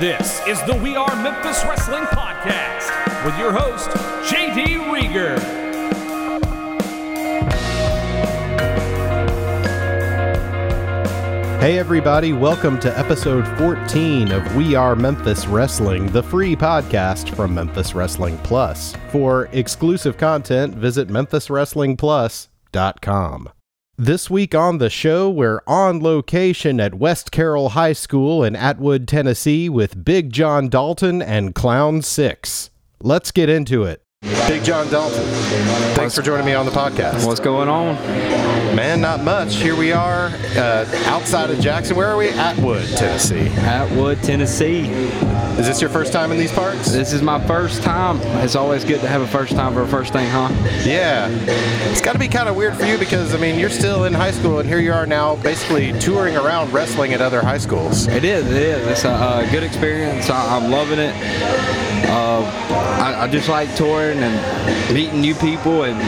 This 0.00 0.44
is 0.48 0.60
the 0.64 0.74
We 0.74 0.96
Are 0.96 1.14
Memphis 1.22 1.64
Wrestling 1.64 2.02
Podcast 2.06 3.24
with 3.24 3.38
your 3.38 3.52
host, 3.52 3.88
JD 4.28 4.92
Reager. 4.92 5.38
Hey, 11.60 11.78
everybody, 11.78 12.32
welcome 12.32 12.80
to 12.80 12.98
episode 12.98 13.46
14 13.56 14.32
of 14.32 14.56
We 14.56 14.74
Are 14.74 14.96
Memphis 14.96 15.46
Wrestling, 15.46 16.08
the 16.08 16.24
free 16.24 16.56
podcast 16.56 17.32
from 17.36 17.54
Memphis 17.54 17.94
Wrestling 17.94 18.36
Plus. 18.38 18.96
For 19.10 19.48
exclusive 19.52 20.18
content, 20.18 20.74
visit 20.74 21.06
memphiswrestlingplus.com. 21.06 23.48
This 23.96 24.28
week 24.28 24.56
on 24.56 24.78
the 24.78 24.90
show, 24.90 25.30
we're 25.30 25.62
on 25.68 26.02
location 26.02 26.80
at 26.80 26.96
West 26.96 27.30
Carroll 27.30 27.70
High 27.70 27.92
School 27.92 28.42
in 28.42 28.56
Atwood, 28.56 29.06
Tennessee 29.06 29.68
with 29.68 30.04
Big 30.04 30.32
John 30.32 30.68
Dalton 30.68 31.22
and 31.22 31.54
Klaun 31.54 32.02
VI. 32.02 32.38
Let's 33.00 33.30
get 33.30 33.48
into 33.48 33.84
it. 33.84 34.03
Big 34.24 34.64
John 34.64 34.88
Dalton, 34.88 35.22
thanks 35.94 36.14
for 36.14 36.22
joining 36.22 36.46
me 36.46 36.54
on 36.54 36.64
the 36.64 36.72
podcast. 36.72 37.26
What's 37.26 37.40
going 37.40 37.68
on? 37.68 37.96
Man, 38.74 38.98
not 39.02 39.22
much. 39.22 39.56
Here 39.56 39.76
we 39.76 39.92
are 39.92 40.28
uh, 40.56 40.86
outside 41.04 41.50
of 41.50 41.60
Jackson. 41.60 41.94
Where 41.94 42.08
are 42.08 42.16
we? 42.16 42.30
Atwood, 42.30 42.88
Tennessee. 42.96 43.48
Atwood, 43.58 44.22
Tennessee. 44.22 44.88
Is 45.58 45.66
this 45.66 45.82
your 45.82 45.90
first 45.90 46.10
time 46.10 46.32
in 46.32 46.38
these 46.38 46.52
parks? 46.52 46.90
This 46.90 47.12
is 47.12 47.20
my 47.20 47.38
first 47.46 47.82
time. 47.82 48.18
It's 48.42 48.56
always 48.56 48.82
good 48.82 49.02
to 49.02 49.08
have 49.08 49.20
a 49.20 49.26
first 49.26 49.52
time 49.52 49.74
for 49.74 49.82
a 49.82 49.86
first 49.86 50.14
thing, 50.14 50.28
huh? 50.30 50.48
Yeah. 50.84 51.28
It's 51.90 52.00
got 52.00 52.14
to 52.14 52.18
be 52.18 52.28
kind 52.28 52.48
of 52.48 52.56
weird 52.56 52.76
for 52.76 52.86
you 52.86 52.96
because, 52.96 53.34
I 53.34 53.38
mean, 53.38 53.58
you're 53.58 53.68
still 53.68 54.04
in 54.04 54.14
high 54.14 54.30
school 54.30 54.58
and 54.58 54.66
here 54.66 54.80
you 54.80 54.92
are 54.94 55.06
now 55.06 55.36
basically 55.36 55.92
touring 56.00 56.34
around 56.34 56.72
wrestling 56.72 57.12
at 57.12 57.20
other 57.20 57.42
high 57.42 57.58
schools. 57.58 58.08
It 58.08 58.24
is. 58.24 58.46
It 58.46 58.62
is. 58.62 58.86
It's 58.86 59.04
a, 59.04 59.10
a 59.46 59.48
good 59.50 59.62
experience. 59.62 60.30
I, 60.30 60.56
I'm 60.56 60.70
loving 60.70 60.98
it. 60.98 61.14
Uh, 62.06 62.42
I, 63.00 63.24
I 63.24 63.28
just 63.28 63.48
like 63.48 63.74
touring 63.76 64.13
and 64.22 64.94
meeting 64.94 65.20
new 65.20 65.34
people 65.34 65.84
and 65.84 66.00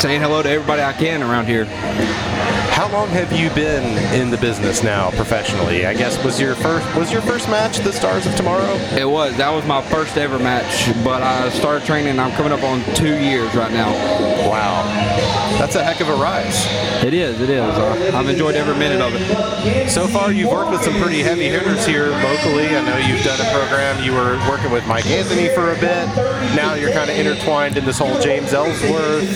saying 0.00 0.20
hello 0.20 0.42
to 0.42 0.48
everybody 0.48 0.82
I 0.82 0.92
can 0.92 1.22
around 1.22 1.46
here. 1.46 1.66
How 2.80 2.90
long 2.90 3.08
have 3.08 3.30
you 3.30 3.50
been 3.50 3.84
in 4.18 4.30
the 4.30 4.38
business 4.38 4.82
now 4.82 5.10
professionally? 5.10 5.84
I 5.84 5.92
guess 5.92 6.16
was 6.24 6.40
your 6.40 6.54
first 6.54 6.96
was 6.96 7.12
your 7.12 7.20
first 7.20 7.46
match 7.50 7.76
the 7.80 7.92
Stars 7.92 8.24
of 8.24 8.34
Tomorrow? 8.36 8.72
It 8.96 9.04
was. 9.04 9.36
That 9.36 9.50
was 9.50 9.66
my 9.66 9.82
first 9.82 10.16
ever 10.16 10.38
match, 10.38 10.88
but 11.04 11.22
I 11.22 11.50
started 11.50 11.84
training. 11.84 12.18
I'm 12.18 12.32
coming 12.32 12.52
up 12.52 12.62
on 12.62 12.82
two 12.94 13.18
years 13.18 13.54
right 13.54 13.70
now. 13.70 13.90
Wow, 14.48 14.84
that's 15.58 15.74
a 15.74 15.84
heck 15.84 16.00
of 16.00 16.08
a 16.08 16.14
rise. 16.14 16.64
It 17.04 17.12
is. 17.12 17.42
It 17.42 17.50
is. 17.50 17.60
Uh, 17.60 18.12
I've 18.14 18.26
enjoyed 18.26 18.54
every 18.54 18.74
minute 18.74 19.02
of 19.02 19.12
it. 19.14 19.90
So 19.90 20.06
far, 20.06 20.32
you've 20.32 20.50
worked 20.50 20.70
with 20.70 20.82
some 20.82 20.94
pretty 21.02 21.22
heavy 21.22 21.50
hitters 21.50 21.84
here 21.84 22.08
locally. 22.08 22.74
I 22.74 22.80
know 22.80 22.96
you've 22.96 23.22
done 23.22 23.40
a 23.40 23.50
program. 23.52 24.02
You 24.02 24.12
were 24.12 24.38
working 24.48 24.70
with 24.70 24.86
Mike 24.86 25.04
Anthony 25.04 25.48
for 25.50 25.72
a 25.72 25.74
bit. 25.74 26.06
Now 26.56 26.74
you're 26.74 26.92
kind 26.92 27.10
of 27.10 27.16
intertwined 27.18 27.76
in 27.76 27.84
this 27.84 27.98
whole 27.98 28.18
James 28.20 28.54
Ellsworth 28.54 29.28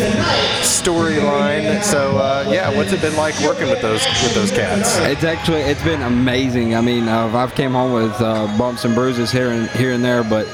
storyline. 0.65 1.83
So 1.83 2.17
uh, 2.17 2.49
yeah, 2.51 2.75
what's 2.75 2.93
it 2.93 3.03
been 3.03 3.17
like 3.17 3.35
working 3.45 3.69
with 3.69 3.81
those 3.81 4.05
with 4.23 4.35
those 4.35 4.51
cats? 4.51 4.99
It's 4.99 5.25
actually 5.25 5.63
it's 5.63 5.83
been 5.83 6.03
amazing. 6.03 6.75
I 6.75 6.81
mean, 6.81 7.09
uh, 7.09 7.29
I've 7.29 7.55
came 7.55 7.73
home 7.73 7.93
with 7.93 8.21
uh, 8.21 8.47
bumps 8.59 8.85
and 8.85 8.95
bruises 8.95 9.31
here 9.31 9.51
and 9.51 9.69
here 9.71 9.93
and 9.93 10.05
there, 10.05 10.25
but 10.25 10.47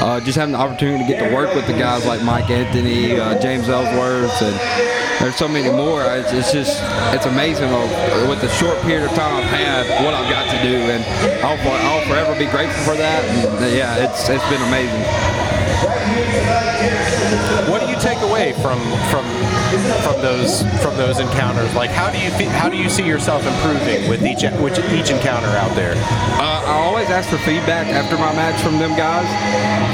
uh, 0.00 0.20
just 0.20 0.36
having 0.36 0.52
the 0.52 0.58
opportunity 0.58 1.04
to 1.04 1.08
get 1.08 1.28
to 1.28 1.34
work 1.34 1.54
with 1.54 1.66
the 1.66 1.74
guys 1.74 2.06
like 2.06 2.22
Mike 2.22 2.50
Anthony, 2.50 3.18
uh, 3.18 3.38
James 3.40 3.68
Ellsworth, 3.68 4.42
and 4.42 4.54
there's 5.20 5.36
so 5.36 5.48
many 5.48 5.70
more. 5.70 6.02
It's, 6.02 6.32
it's 6.32 6.52
just 6.52 6.82
it's 7.14 7.26
amazing 7.26 7.70
with 8.28 8.40
the 8.40 8.48
short 8.48 8.80
period 8.82 9.04
of 9.04 9.14
time 9.16 9.34
I've 9.36 9.44
had 9.44 10.04
what 10.04 10.14
I've 10.14 10.30
got 10.30 10.50
to 10.50 10.62
do, 10.62 10.76
and 10.90 11.04
I'll, 11.44 11.58
I'll 11.86 12.06
forever 12.08 12.38
be 12.38 12.50
grateful 12.50 12.82
for 12.84 12.96
that. 12.96 13.24
And, 13.24 13.76
yeah, 13.76 14.04
it's 14.04 14.28
it's 14.28 14.48
been 14.50 14.62
amazing. 14.62 15.02
What 17.70 17.80
do 17.82 17.88
you 17.88 17.91
take 18.02 18.20
away 18.22 18.52
from 18.54 18.78
from 19.10 19.24
from 20.02 20.20
those 20.20 20.62
from 20.82 20.96
those 20.96 21.20
encounters? 21.20 21.72
Like, 21.74 21.90
how 21.90 22.10
do 22.10 22.18
you 22.18 22.30
fe- 22.30 22.44
how 22.50 22.68
do 22.68 22.76
you 22.76 22.90
see 22.90 23.06
yourself 23.06 23.46
improving 23.46 24.08
with 24.10 24.26
each 24.26 24.42
with 24.60 24.78
each 24.92 25.10
encounter 25.10 25.48
out 25.56 25.74
there? 25.76 25.94
Uh, 25.96 26.62
I 26.66 26.82
always 26.82 27.08
ask 27.08 27.30
for 27.30 27.38
feedback 27.38 27.86
after 27.88 28.16
my 28.18 28.34
match 28.34 28.60
from 28.60 28.78
them 28.78 28.96
guys, 28.96 29.26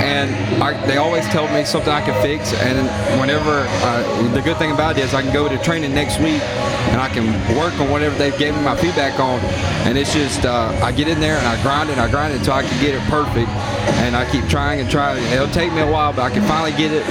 and 0.03 0.31
I, 0.63 0.73
they 0.87 0.97
always 0.97 1.25
tell 1.27 1.47
me 1.53 1.65
something 1.65 1.93
I 1.93 2.01
can 2.01 2.21
fix. 2.23 2.53
And 2.55 2.89
whenever 3.21 3.67
uh, 3.85 4.33
the 4.33 4.41
good 4.41 4.57
thing 4.57 4.73
about 4.73 4.97
it 4.99 5.05
is 5.05 5.15
I 5.15 5.23
can 5.23 5.33
go 5.33 5.49
to 5.49 5.59
training 5.59 5.95
next 5.95 6.19
week 6.19 6.43
and 6.89 7.01
I 7.01 7.09
can 7.09 7.27
work 7.57 7.75
on 7.81 7.91
whatever 7.91 8.17
they've 8.17 8.37
given 8.39 8.57
me 8.61 8.65
my 8.65 8.77
feedback 8.77 9.21
on. 9.21 9.41
And 9.87 9.99
it's 9.99 10.13
just 10.13 10.45
uh, 10.45 10.73
I 10.83 10.93
get 10.93 11.09
in 11.09 11.21
there 11.21 11.37
and 11.37 11.47
I 11.47 11.61
grind 11.63 11.91
it, 11.91 11.93
and 11.93 12.01
I 12.01 12.11
grind 12.11 12.33
it 12.33 12.39
until 12.39 12.55
I 12.55 12.63
can 12.63 12.81
get 12.81 12.95
it 12.95 13.03
perfect. 13.11 13.51
And 14.04 14.16
I 14.16 14.31
keep 14.31 14.47
trying 14.49 14.81
and 14.81 14.91
trying. 14.91 15.22
It'll 15.32 15.49
take 15.49 15.72
me 15.72 15.81
a 15.81 15.91
while, 15.91 16.12
but 16.12 16.22
I 16.22 16.31
can 16.31 16.43
finally 16.47 16.72
get 16.72 16.93
it. 16.93 17.06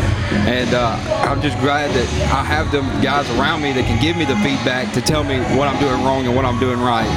And 0.47 0.73
uh, 0.73 0.97
I'm 1.27 1.41
just 1.41 1.57
glad 1.59 1.91
that 1.91 2.07
I 2.31 2.43
have 2.43 2.71
them 2.71 2.85
guys 3.01 3.29
around 3.31 3.61
me 3.61 3.73
that 3.73 3.85
can 3.85 4.01
give 4.01 4.17
me 4.17 4.25
the 4.25 4.35
feedback 4.37 4.93
to 4.93 5.01
tell 5.01 5.23
me 5.23 5.39
what 5.57 5.67
I'm 5.67 5.79
doing 5.79 6.03
wrong 6.03 6.25
and 6.25 6.35
what 6.35 6.45
I'm 6.45 6.59
doing 6.59 6.79
right. 6.79 7.07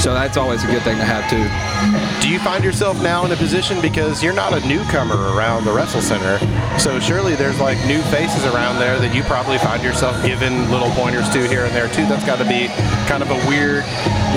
So 0.00 0.14
that's 0.14 0.36
always 0.36 0.62
a 0.62 0.68
good 0.68 0.82
thing 0.82 0.96
to 0.98 1.04
have 1.04 1.26
too. 1.28 1.42
Do 2.22 2.30
you 2.30 2.38
find 2.38 2.62
yourself 2.62 3.02
now 3.02 3.24
in 3.24 3.32
a 3.32 3.36
position 3.36 3.80
because 3.80 4.22
you're 4.22 4.32
not 4.34 4.52
a 4.52 4.60
newcomer 4.66 5.34
around 5.34 5.64
the 5.64 5.72
Wrestle 5.72 6.00
Center? 6.00 6.38
So 6.78 7.00
surely 7.00 7.34
there's 7.34 7.58
like 7.58 7.78
new 7.86 8.00
faces 8.02 8.44
around 8.46 8.78
there 8.78 8.98
that 9.00 9.12
you 9.12 9.24
probably 9.24 9.58
find 9.58 9.82
yourself 9.82 10.14
giving 10.24 10.70
little 10.70 10.90
pointers 10.90 11.28
to 11.30 11.48
here 11.48 11.64
and 11.64 11.74
there 11.74 11.88
too. 11.88 12.06
That's 12.06 12.24
got 12.24 12.38
to 12.38 12.46
be 12.46 12.68
kind 13.10 13.22
of 13.22 13.30
a 13.30 13.38
weird, 13.50 13.82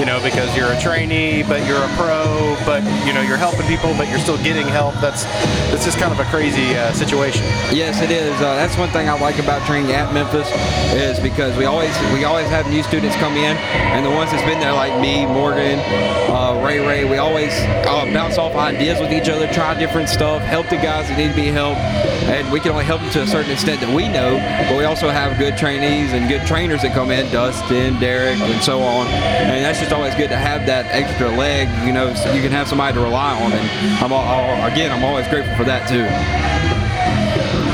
you 0.01 0.05
know, 0.05 0.17
because 0.23 0.49
you're 0.57 0.73
a 0.73 0.79
trainee, 0.81 1.43
but 1.43 1.61
you're 1.67 1.83
a 1.83 1.91
pro, 1.93 2.57
but 2.65 2.81
you 3.05 3.13
know 3.13 3.21
you're 3.21 3.37
helping 3.37 3.67
people, 3.67 3.93
but 3.93 4.09
you're 4.09 4.23
still 4.23 4.41
getting 4.41 4.65
help. 4.71 4.95
That's 4.95 5.23
that's 5.69 5.85
just 5.85 5.99
kind 5.99 6.11
of 6.11 6.19
a 6.19 6.25
crazy 6.25 6.75
uh, 6.75 6.91
situation. 6.93 7.43
Yes, 7.71 8.01
it 8.01 8.11
is. 8.11 8.33
Uh, 8.41 8.55
that's 8.55 8.77
one 8.77 8.89
thing 8.89 9.09
I 9.09 9.19
like 9.19 9.39
about 9.39 9.65
training 9.67 9.91
at 9.91 10.13
Memphis 10.13 10.49
is 10.93 11.19
because 11.19 11.55
we 11.57 11.65
always 11.65 11.93
we 12.13 12.23
always 12.23 12.47
have 12.47 12.67
new 12.69 12.83
students 12.83 13.15
come 13.17 13.33
in, 13.33 13.55
and 13.57 14.05
the 14.05 14.09
ones 14.09 14.31
that's 14.31 14.43
been 14.43 14.59
there 14.59 14.73
like 14.73 14.99
me, 15.01 15.25
Morgan, 15.25 15.79
uh, 16.31 16.61
Ray 16.65 16.79
Ray, 16.79 17.05
we 17.05 17.17
always 17.17 17.53
uh, 17.53 18.05
bounce 18.13 18.37
off 18.37 18.55
ideas 18.55 18.99
with 18.99 19.11
each 19.11 19.29
other, 19.29 19.47
try 19.53 19.77
different 19.77 20.09
stuff, 20.09 20.41
help 20.41 20.67
the 20.69 20.77
guys 20.77 21.07
that 21.09 21.17
need 21.17 21.29
to 21.29 21.35
be 21.35 21.47
helped, 21.47 21.79
and 22.29 22.51
we 22.51 22.59
can 22.59 22.71
only 22.71 22.85
help 22.85 23.01
them 23.01 23.09
to 23.11 23.21
a 23.21 23.27
certain 23.27 23.51
extent 23.51 23.81
that 23.81 23.93
we 23.93 24.07
know. 24.07 24.37
But 24.69 24.77
we 24.77 24.85
also 24.85 25.09
have 25.09 25.37
good 25.37 25.57
trainees 25.57 26.13
and 26.13 26.29
good 26.29 26.45
trainers 26.47 26.81
that 26.83 26.93
come 26.93 27.11
in, 27.11 27.31
Dustin, 27.31 27.99
Derek, 27.99 28.39
and 28.39 28.63
so 28.63 28.81
on, 28.81 29.07
and 29.07 29.63
that's 29.63 29.79
just 29.79 29.91
always 29.91 30.15
good 30.15 30.29
to 30.29 30.37
have 30.37 30.65
that 30.67 30.85
extra 30.87 31.29
leg. 31.29 31.67
You 31.85 31.93
know, 31.93 32.13
so 32.13 32.33
you 32.33 32.41
can 32.41 32.51
have 32.51 32.67
somebody 32.67 32.95
to 32.95 33.03
rely 33.03 33.33
on, 33.41 33.51
and 33.51 33.69
I'm 34.03 34.11
all, 34.13 34.23
all, 34.23 34.60
again, 34.65 34.91
I'm 34.91 35.03
always 35.03 35.27
grateful 35.27 35.55
for 35.55 35.63
that 35.65 35.87
too. 35.87 36.05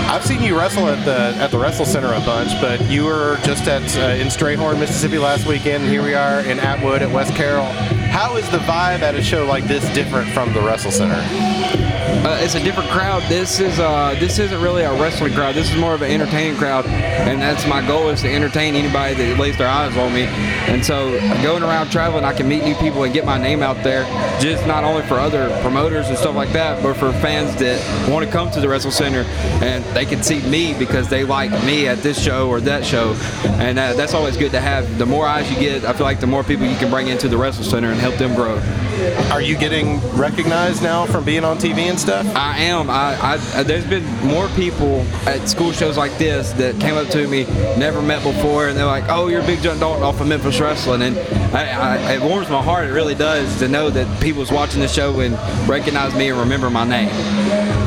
I've 0.10 0.26
seen 0.26 0.42
you 0.42 0.58
wrestle 0.58 0.88
at 0.88 1.04
the 1.06 1.36
at 1.42 1.52
the 1.52 1.58
WrestleCenter 1.58 2.16
a 2.16 2.26
bunch, 2.26 2.52
but 2.62 2.82
you 2.90 3.06
were 3.06 3.38
just 3.44 3.68
at 3.68 3.84
uh, 3.98 4.16
in 4.16 4.28
Strayhorn, 4.28 4.80
Mississippi 4.80 5.18
last 5.18 5.46
weekend. 5.46 5.86
Here 5.86 6.02
we 6.02 6.14
are 6.14 6.40
in 6.42 6.60
Atwood 6.60 7.02
at 7.02 7.12
West 7.12 7.36
Carroll. 7.36 7.68
How 8.10 8.36
is 8.38 8.50
the 8.50 8.58
vibe 8.60 9.02
at 9.02 9.16
a 9.16 9.22
show 9.22 9.46
like 9.46 9.66
this 9.66 9.84
different 9.94 10.30
from 10.32 10.54
the 10.54 10.60
WrestleCenter? 10.60 11.88
Uh, 12.28 12.38
it's 12.42 12.56
a 12.56 12.64
different 12.64 12.90
crowd. 12.90 13.22
This 13.30 13.60
is 13.60 13.80
uh, 13.80 14.16
this 14.20 14.40
isn't 14.40 14.62
really 14.62 14.84
a 14.84 14.92
wrestling 14.94 15.34
crowd. 15.34 15.56
This 15.56 15.72
is 15.72 15.78
more 15.80 15.94
of 15.94 16.02
an 16.02 16.12
entertaining 16.12 16.58
crowd, 16.58 16.86
and 16.86 17.42
that's 17.42 17.68
my 17.68 17.86
goal 17.86 18.10
is 18.10 18.22
to 18.22 18.34
entertain 18.34 18.76
anybody 18.76 19.14
that 19.16 19.40
lays 19.40 19.58
their 19.58 19.68
eyes 19.68 19.96
on 19.98 20.14
me. 20.14 20.24
And 20.68 20.84
so 20.84 21.12
going 21.44 21.64
around 21.64 21.90
traveling, 21.90 22.24
I 22.24 22.34
can 22.34 22.48
meet 22.48 22.64
new 22.64 22.76
people 22.76 23.04
and 23.04 23.14
get 23.14 23.26
my 23.26 23.38
name 23.38 23.62
out 23.62 23.82
there, 23.84 24.04
just 24.42 24.66
not 24.68 24.84
only 24.84 25.04
for 25.04 25.16
other 25.16 25.50
promoters 25.62 26.10
and 26.10 26.18
stuff 26.18 26.36
like 26.36 26.52
that, 26.54 26.82
but 26.82 26.96
for 26.96 27.12
fans 27.14 27.56
that 27.58 28.10
want 28.10 28.26
to 28.26 28.32
come 28.32 28.50
to 28.52 28.60
the 28.60 28.68
WrestleCenter 28.68 29.24
and 29.62 29.84
they 29.96 30.06
can 30.06 30.24
see 30.24 30.42
me 30.50 30.78
because 30.78 31.08
they 31.10 31.24
like 31.24 31.52
me 31.66 31.88
at 31.88 32.00
this 32.00 32.22
show 32.22 32.50
or 32.50 32.60
that 32.62 32.84
show, 32.84 33.14
and 33.60 33.78
uh, 33.78 33.94
that's 33.94 34.14
always 34.14 34.38
good 34.38 34.52
to 34.52 34.60
have. 34.60 34.98
The 34.98 35.06
more 35.06 35.28
eyes 35.28 35.50
you 35.52 35.60
get, 35.60 35.86
I 35.86 35.94
feel 35.94 36.06
like 36.06 36.20
the 36.20 36.28
more 36.28 36.44
people 36.44 36.66
you 36.66 36.78
can 36.78 36.90
bring 36.90 37.08
into 37.08 37.28
the 37.28 37.38
WrestleCenter 37.38 37.97
and 37.98 38.02
help 38.04 38.18
them 38.20 38.36
grow. 38.36 38.87
Are 39.32 39.42
you 39.42 39.58
getting 39.58 40.00
recognized 40.16 40.82
now 40.82 41.06
from 41.06 41.24
being 41.24 41.44
on 41.44 41.58
TV 41.58 41.90
and 41.90 42.00
stuff? 42.00 42.26
I 42.36 42.58
am. 42.60 42.90
I, 42.90 43.38
I 43.54 43.64
there's 43.64 43.86
been 43.86 44.04
more 44.26 44.48
people 44.50 45.02
at 45.28 45.48
school 45.48 45.72
shows 45.72 45.98
like 45.98 46.18
this 46.18 46.52
that 46.54 46.80
came 46.80 46.96
up 46.96 47.08
to 47.10 47.28
me, 47.28 47.44
never 47.78 48.02
met 48.02 48.24
before, 48.24 48.70
and 48.70 48.78
they're 48.78 48.86
like, 48.86 49.06
"Oh, 49.08 49.28
you're 49.28 49.44
Big 49.44 49.62
John 49.62 49.80
Dalton 49.80 50.04
off 50.04 50.20
of 50.20 50.28
Memphis 50.28 50.60
Wrestling," 50.60 51.04
and 51.04 51.18
I, 51.56 52.08
I, 52.08 52.14
it 52.14 52.22
warms 52.22 52.50
my 52.50 52.62
heart. 52.62 52.88
It 52.88 52.94
really 52.94 53.16
does 53.16 53.60
to 53.60 53.68
know 53.68 53.92
that 53.92 54.22
people's 54.22 54.52
watching 54.52 54.82
the 54.82 54.88
show 54.88 55.20
and 55.20 55.38
recognize 55.70 56.16
me 56.16 56.30
and 56.30 56.40
remember 56.40 56.70
my 56.70 56.84
name. 56.84 57.10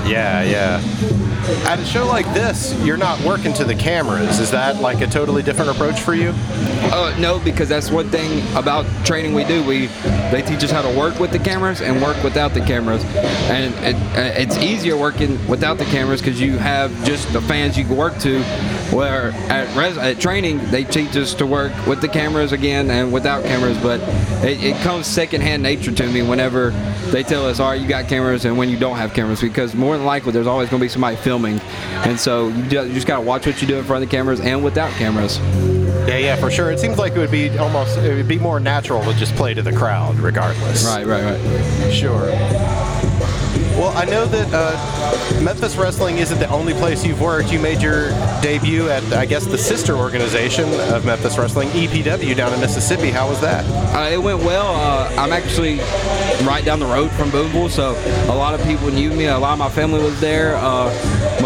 Yeah, 0.08 0.42
yeah. 0.44 0.80
At 1.66 1.78
a 1.78 1.84
show 1.84 2.06
like 2.06 2.26
this, 2.32 2.74
you're 2.84 2.96
not 2.96 3.20
working 3.22 3.52
to 3.54 3.64
the 3.64 3.74
cameras. 3.74 4.38
Is 4.38 4.50
that 4.52 4.76
like 4.76 5.00
a 5.00 5.06
totally 5.06 5.42
different 5.42 5.70
approach 5.70 6.00
for 6.00 6.14
you? 6.14 6.32
Uh, 6.92 7.16
no, 7.18 7.38
because 7.40 7.68
that's 7.68 7.90
one 7.90 8.08
thing 8.10 8.42
about 8.56 8.86
training 9.04 9.34
we 9.34 9.44
do. 9.44 9.64
We 9.64 9.86
they 10.30 10.42
teach 10.42 10.62
us 10.62 10.70
how 10.70 10.82
to 10.82 10.96
work 11.00 11.18
with 11.18 11.30
the 11.30 11.38
cameras 11.38 11.80
and 11.80 12.02
work 12.02 12.22
without 12.22 12.52
the 12.52 12.60
cameras. 12.60 13.02
And 13.48 13.74
it, 13.82 13.96
uh, 14.16 14.38
it's 14.38 14.58
easier 14.58 14.98
working 14.98 15.32
without 15.48 15.78
the 15.78 15.86
cameras 15.86 16.20
because 16.20 16.38
you 16.38 16.58
have 16.58 16.92
just 17.06 17.32
the 17.32 17.40
fans 17.40 17.78
you 17.78 17.84
can 17.84 17.96
work 17.96 18.18
to. 18.18 18.42
Where 18.92 19.30
at, 19.48 19.74
res, 19.74 19.96
at 19.96 20.20
training, 20.20 20.58
they 20.70 20.84
teach 20.84 21.16
us 21.16 21.32
to 21.34 21.46
work 21.46 21.72
with 21.86 22.02
the 22.02 22.08
cameras 22.08 22.52
again 22.52 22.90
and 22.90 23.12
without 23.12 23.44
cameras. 23.44 23.78
But 23.78 24.00
it, 24.44 24.62
it 24.62 24.76
comes 24.82 25.06
secondhand 25.06 25.62
nature 25.62 25.90
to 25.90 26.06
me 26.06 26.20
whenever 26.20 26.70
they 27.10 27.22
tell 27.22 27.46
us, 27.46 27.60
all 27.60 27.70
right, 27.70 27.80
you 27.80 27.88
got 27.88 28.06
cameras, 28.06 28.44
and 28.44 28.58
when 28.58 28.68
you 28.68 28.78
don't 28.78 28.96
have 28.96 29.14
cameras, 29.14 29.40
because 29.40 29.74
more 29.74 29.96
than 29.96 30.04
likely 30.04 30.32
there's 30.32 30.46
always 30.46 30.68
going 30.68 30.80
to 30.80 30.84
be 30.84 30.90
somebody 30.90 31.16
filming. 31.16 31.60
And 32.04 32.20
so 32.20 32.48
you 32.48 32.68
just 32.68 33.06
got 33.06 33.16
to 33.16 33.22
watch 33.22 33.46
what 33.46 33.62
you 33.62 33.66
do 33.66 33.78
in 33.78 33.84
front 33.84 34.02
of 34.02 34.10
the 34.10 34.14
cameras 34.14 34.40
and 34.40 34.62
without 34.62 34.90
cameras. 34.92 35.40
Yeah, 36.10 36.18
yeah, 36.18 36.36
for 36.36 36.50
sure. 36.50 36.72
It 36.72 36.80
seems 36.80 36.98
like 36.98 37.12
it 37.12 37.18
would 37.18 37.30
be 37.30 37.56
almost 37.56 37.96
it 37.96 38.16
would 38.16 38.26
be 38.26 38.36
more 38.36 38.58
natural 38.58 39.00
to 39.04 39.14
just 39.14 39.32
play 39.36 39.54
to 39.54 39.62
the 39.62 39.72
crowd, 39.72 40.18
regardless. 40.18 40.84
Right, 40.84 41.06
right, 41.06 41.22
right. 41.22 41.92
Sure. 41.92 42.26
Well, 43.78 43.96
I 43.96 44.06
know 44.06 44.26
that 44.26 44.48
uh, 44.52 45.40
Memphis 45.40 45.76
Wrestling 45.76 46.18
isn't 46.18 46.40
the 46.40 46.50
only 46.50 46.74
place 46.74 47.06
you've 47.06 47.20
worked. 47.20 47.52
You 47.52 47.60
made 47.60 47.80
your 47.80 48.10
debut 48.42 48.88
at, 48.88 49.04
I 49.12 49.24
guess, 49.24 49.46
the 49.46 49.56
sister 49.56 49.94
organization 49.94 50.68
of 50.92 51.04
Memphis 51.04 51.38
Wrestling, 51.38 51.68
EPW, 51.68 52.34
down 52.36 52.52
in 52.52 52.60
Mississippi. 52.60 53.10
How 53.10 53.28
was 53.28 53.40
that? 53.40 53.64
Uh, 53.94 54.10
it 54.10 54.18
went 54.20 54.40
well. 54.40 54.74
Uh, 54.74 55.14
I'm 55.16 55.32
actually 55.32 55.78
right 56.44 56.64
down 56.64 56.80
the 56.80 56.86
road 56.86 57.12
from 57.12 57.30
Booneville, 57.30 57.70
so 57.70 57.92
a 58.28 58.34
lot 58.34 58.52
of 58.52 58.66
people 58.66 58.90
knew 58.90 59.12
me. 59.12 59.26
A 59.26 59.38
lot 59.38 59.52
of 59.52 59.60
my 59.60 59.70
family 59.70 60.02
was 60.02 60.20
there. 60.20 60.56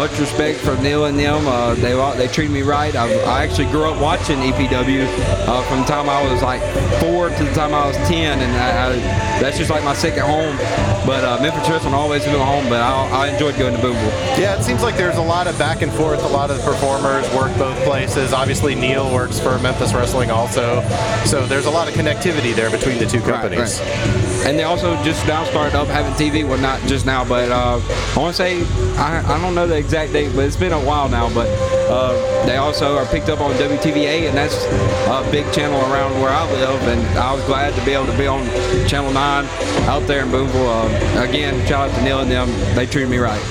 Uh, 0.05 0.07
much 0.07 0.19
respect 0.19 0.59
for 0.59 0.75
Neil 0.81 1.05
and 1.05 1.17
them. 1.17 1.47
Uh, 1.47 1.73
they 1.75 1.93
they 2.17 2.27
treated 2.31 2.51
me 2.51 2.61
right. 2.61 2.95
I, 2.95 3.11
I, 3.23 3.43
actually 3.43 3.65
grew 3.71 3.85
up 3.85 3.99
watching 3.99 4.37
EPW 4.37 5.05
uh, 5.47 5.61
from 5.63 5.79
the 5.79 5.85
time 5.85 6.09
I 6.09 6.31
was 6.31 6.41
like 6.41 6.61
four 7.01 7.29
to 7.29 7.43
the 7.43 7.53
time 7.53 7.73
I 7.73 7.87
was 7.87 7.95
ten, 8.07 8.39
and 8.39 8.51
I, 8.55 8.89
I, 8.89 8.95
that's 9.39 9.57
just 9.57 9.69
like 9.69 9.83
my 9.83 9.93
second 9.93 10.23
home. 10.23 10.57
But 11.05 11.41
Memphis 11.41 11.67
Wrestling 11.69 11.93
always 11.93 12.23
been 12.23 12.39
home, 12.39 12.65
but 12.69 12.81
I, 12.81 13.25
I 13.25 13.27
enjoyed 13.29 13.57
going 13.57 13.75
to 13.75 13.81
Booneville. 13.81 14.39
Yeah, 14.39 14.59
it 14.59 14.63
seems 14.63 14.81
like 14.81 14.95
there's 14.97 15.17
a 15.17 15.21
lot 15.21 15.47
of 15.47 15.57
back 15.57 15.81
and 15.81 15.91
forth. 15.91 16.23
A 16.23 16.27
lot 16.27 16.51
of 16.51 16.57
the 16.57 16.63
performers 16.63 17.27
work 17.33 17.55
both 17.57 17.77
places. 17.83 18.33
Obviously, 18.33 18.75
Neil 18.75 19.11
works 19.13 19.39
for 19.39 19.57
Memphis 19.59 19.93
Wrestling 19.93 20.31
also, 20.31 20.83
so 21.25 21.45
there's 21.47 21.65
a 21.65 21.71
lot 21.71 21.87
of 21.87 21.93
connectivity 21.95 22.55
there 22.55 22.69
between 22.69 22.99
the 22.99 23.05
two 23.05 23.21
companies. 23.21 23.79
Right, 23.79 23.87
right. 23.87 24.34
And 24.45 24.59
they 24.59 24.63
also 24.63 24.95
just 25.03 25.25
now 25.25 25.43
started 25.45 25.75
up 25.75 25.87
having 25.87 26.13
TV. 26.13 26.47
Well, 26.47 26.59
not 26.59 26.79
just 26.81 27.05
now, 27.05 27.25
but 27.25 27.49
uh, 27.51 27.81
I 28.15 28.19
want 28.19 28.35
to 28.35 28.41
say 28.41 28.61
I, 28.95 29.23
I 29.25 29.41
don't 29.41 29.55
know 29.55 29.65
the 29.65 29.77
exact 29.77 30.13
date, 30.13 30.33
but 30.35 30.45
it's 30.45 30.55
been 30.55 30.71
a 30.71 30.79
while 30.79 31.09
now. 31.09 31.33
But 31.33 31.47
uh, 31.89 32.45
they 32.45 32.57
also 32.57 32.95
are 32.95 33.07
picked 33.07 33.29
up 33.29 33.41
on 33.41 33.53
WTVA, 33.55 34.27
and 34.27 34.37
that's 34.37 34.65
a 34.65 35.27
big 35.31 35.51
channel 35.51 35.79
around 35.91 36.21
where 36.21 36.29
I 36.29 36.49
live. 36.51 36.81
And 36.83 37.17
I 37.17 37.33
was 37.33 37.43
glad 37.45 37.73
to 37.73 37.83
be 37.85 37.93
able 37.93 38.05
to 38.05 38.17
be 38.17 38.27
on 38.27 38.45
Channel 38.87 39.11
9 39.11 39.45
out 39.87 40.05
there 40.05 40.23
in 40.23 40.29
Booneville. 40.29 40.67
Uh, 40.69 41.23
again, 41.27 41.65
shout 41.65 41.89
out 41.89 41.95
to 41.95 42.03
Neil 42.03 42.19
and 42.19 42.29
them. 42.29 42.47
They 42.75 42.85
treated 42.85 43.09
me 43.09 43.17
right. 43.17 43.41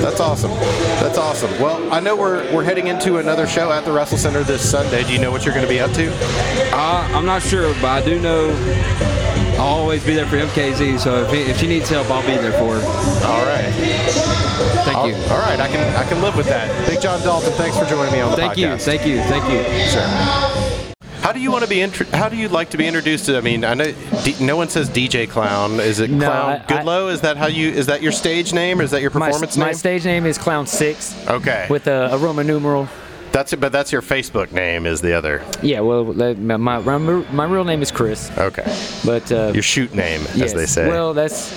That's 0.00 0.20
awesome. 0.20 0.52
That's 1.02 1.18
awesome. 1.18 1.50
Well, 1.60 1.92
I 1.92 2.00
know 2.00 2.16
we're, 2.16 2.50
we're 2.54 2.64
heading 2.64 2.86
into 2.86 3.18
another 3.18 3.46
show 3.46 3.70
at 3.72 3.84
the 3.84 3.90
WrestleCenter 3.90 4.46
this 4.46 4.68
Sunday. 4.70 5.04
Do 5.04 5.12
you 5.12 5.18
know 5.18 5.30
what 5.30 5.44
you're 5.44 5.52
going 5.52 5.66
to 5.66 5.70
be 5.70 5.80
up 5.80 5.92
to? 5.92 6.10
Uh, 6.72 7.08
I'm 7.12 7.26
not 7.26 7.42
sure, 7.42 7.74
but 7.74 7.86
I 7.86 8.02
do 8.02 8.18
know 8.18 8.48
I'll 9.60 9.80
always 9.80 10.02
be 10.04 10.14
there 10.14 10.26
for 10.26 10.36
MKZ. 10.36 10.98
So 11.00 11.22
if, 11.24 11.30
he, 11.32 11.42
if 11.42 11.58
she 11.58 11.66
needs 11.66 11.88
help, 11.90 12.10
I'll 12.10 12.22
be 12.22 12.28
there 12.40 12.52
for 12.52 12.80
her. 12.80 13.26
All 13.26 13.44
right. 13.44 13.70
Thank 14.84 14.96
I'll, 14.96 15.08
you. 15.08 15.14
All 15.30 15.38
right, 15.38 15.60
I 15.60 15.68
can 15.68 15.96
I 15.96 16.08
can 16.08 16.22
live 16.22 16.34
with 16.34 16.46
that. 16.46 16.88
Big 16.88 17.00
John 17.02 17.20
Dalton, 17.20 17.52
thanks 17.52 17.78
for 17.78 17.84
joining 17.84 18.12
me 18.12 18.20
on 18.20 18.30
the 18.30 18.36
Thank 18.38 18.54
podcast. 18.54 18.58
you. 18.58 18.76
Thank 18.78 19.06
you. 19.06 19.18
Thank 19.24 19.44
you. 19.52 19.90
Sure. 19.90 20.96
How 21.20 21.32
do 21.32 21.40
you 21.40 21.52
want 21.52 21.64
to 21.64 21.68
be? 21.70 21.82
Intro- 21.82 22.06
how 22.12 22.30
do 22.30 22.36
you 22.36 22.48
like 22.48 22.70
to 22.70 22.78
be 22.78 22.86
introduced 22.86 23.26
to? 23.26 23.36
I 23.36 23.42
mean, 23.42 23.62
I 23.62 23.74
know 23.74 23.92
D- 24.24 24.34
no 24.40 24.56
one 24.56 24.70
says 24.70 24.88
DJ 24.88 25.28
Clown. 25.28 25.78
Is 25.78 26.00
it 26.00 26.08
No, 26.10 26.26
Clown 26.26 26.50
I- 26.52 26.58
Goodlow? 26.66 27.12
is 27.12 27.20
that 27.20 27.36
how 27.36 27.46
you? 27.46 27.68
Is 27.68 27.86
that 27.86 28.02
your 28.02 28.12
stage 28.12 28.54
name? 28.54 28.80
Or 28.80 28.82
is 28.82 28.90
that 28.92 29.02
your 29.02 29.10
performance 29.10 29.58
my 29.58 29.66
name? 29.66 29.68
My 29.68 29.72
stage 29.72 30.06
name 30.06 30.24
is 30.24 30.38
Klaun 30.38 30.64
VI 30.64 30.96
okay, 31.28 31.66
with 31.68 31.86
a, 31.86 32.08
a 32.12 32.16
Roman 32.18 32.46
numeral. 32.46 32.88
That's 33.32 33.52
it. 33.52 33.60
But 33.60 33.72
that's 33.72 33.92
your 33.92 34.02
Facebook 34.02 34.52
name. 34.52 34.86
Is 34.86 35.00
the 35.00 35.12
other? 35.12 35.42
Yeah, 35.62 35.80
well, 35.80 36.04
my, 36.04 36.56
my, 36.56 36.78
my 36.78 37.44
real 37.44 37.64
name 37.64 37.82
is 37.82 37.90
Chris, 37.90 38.30
Okay, 38.38 38.64
but 39.04 39.30
uh, 39.32 39.52
your 39.54 39.62
shoot 39.62 39.94
name, 39.94 40.22
as 40.40 40.54
they 40.54 40.66
say. 40.66 40.88
Well, 40.88 41.14
that's 41.14 41.52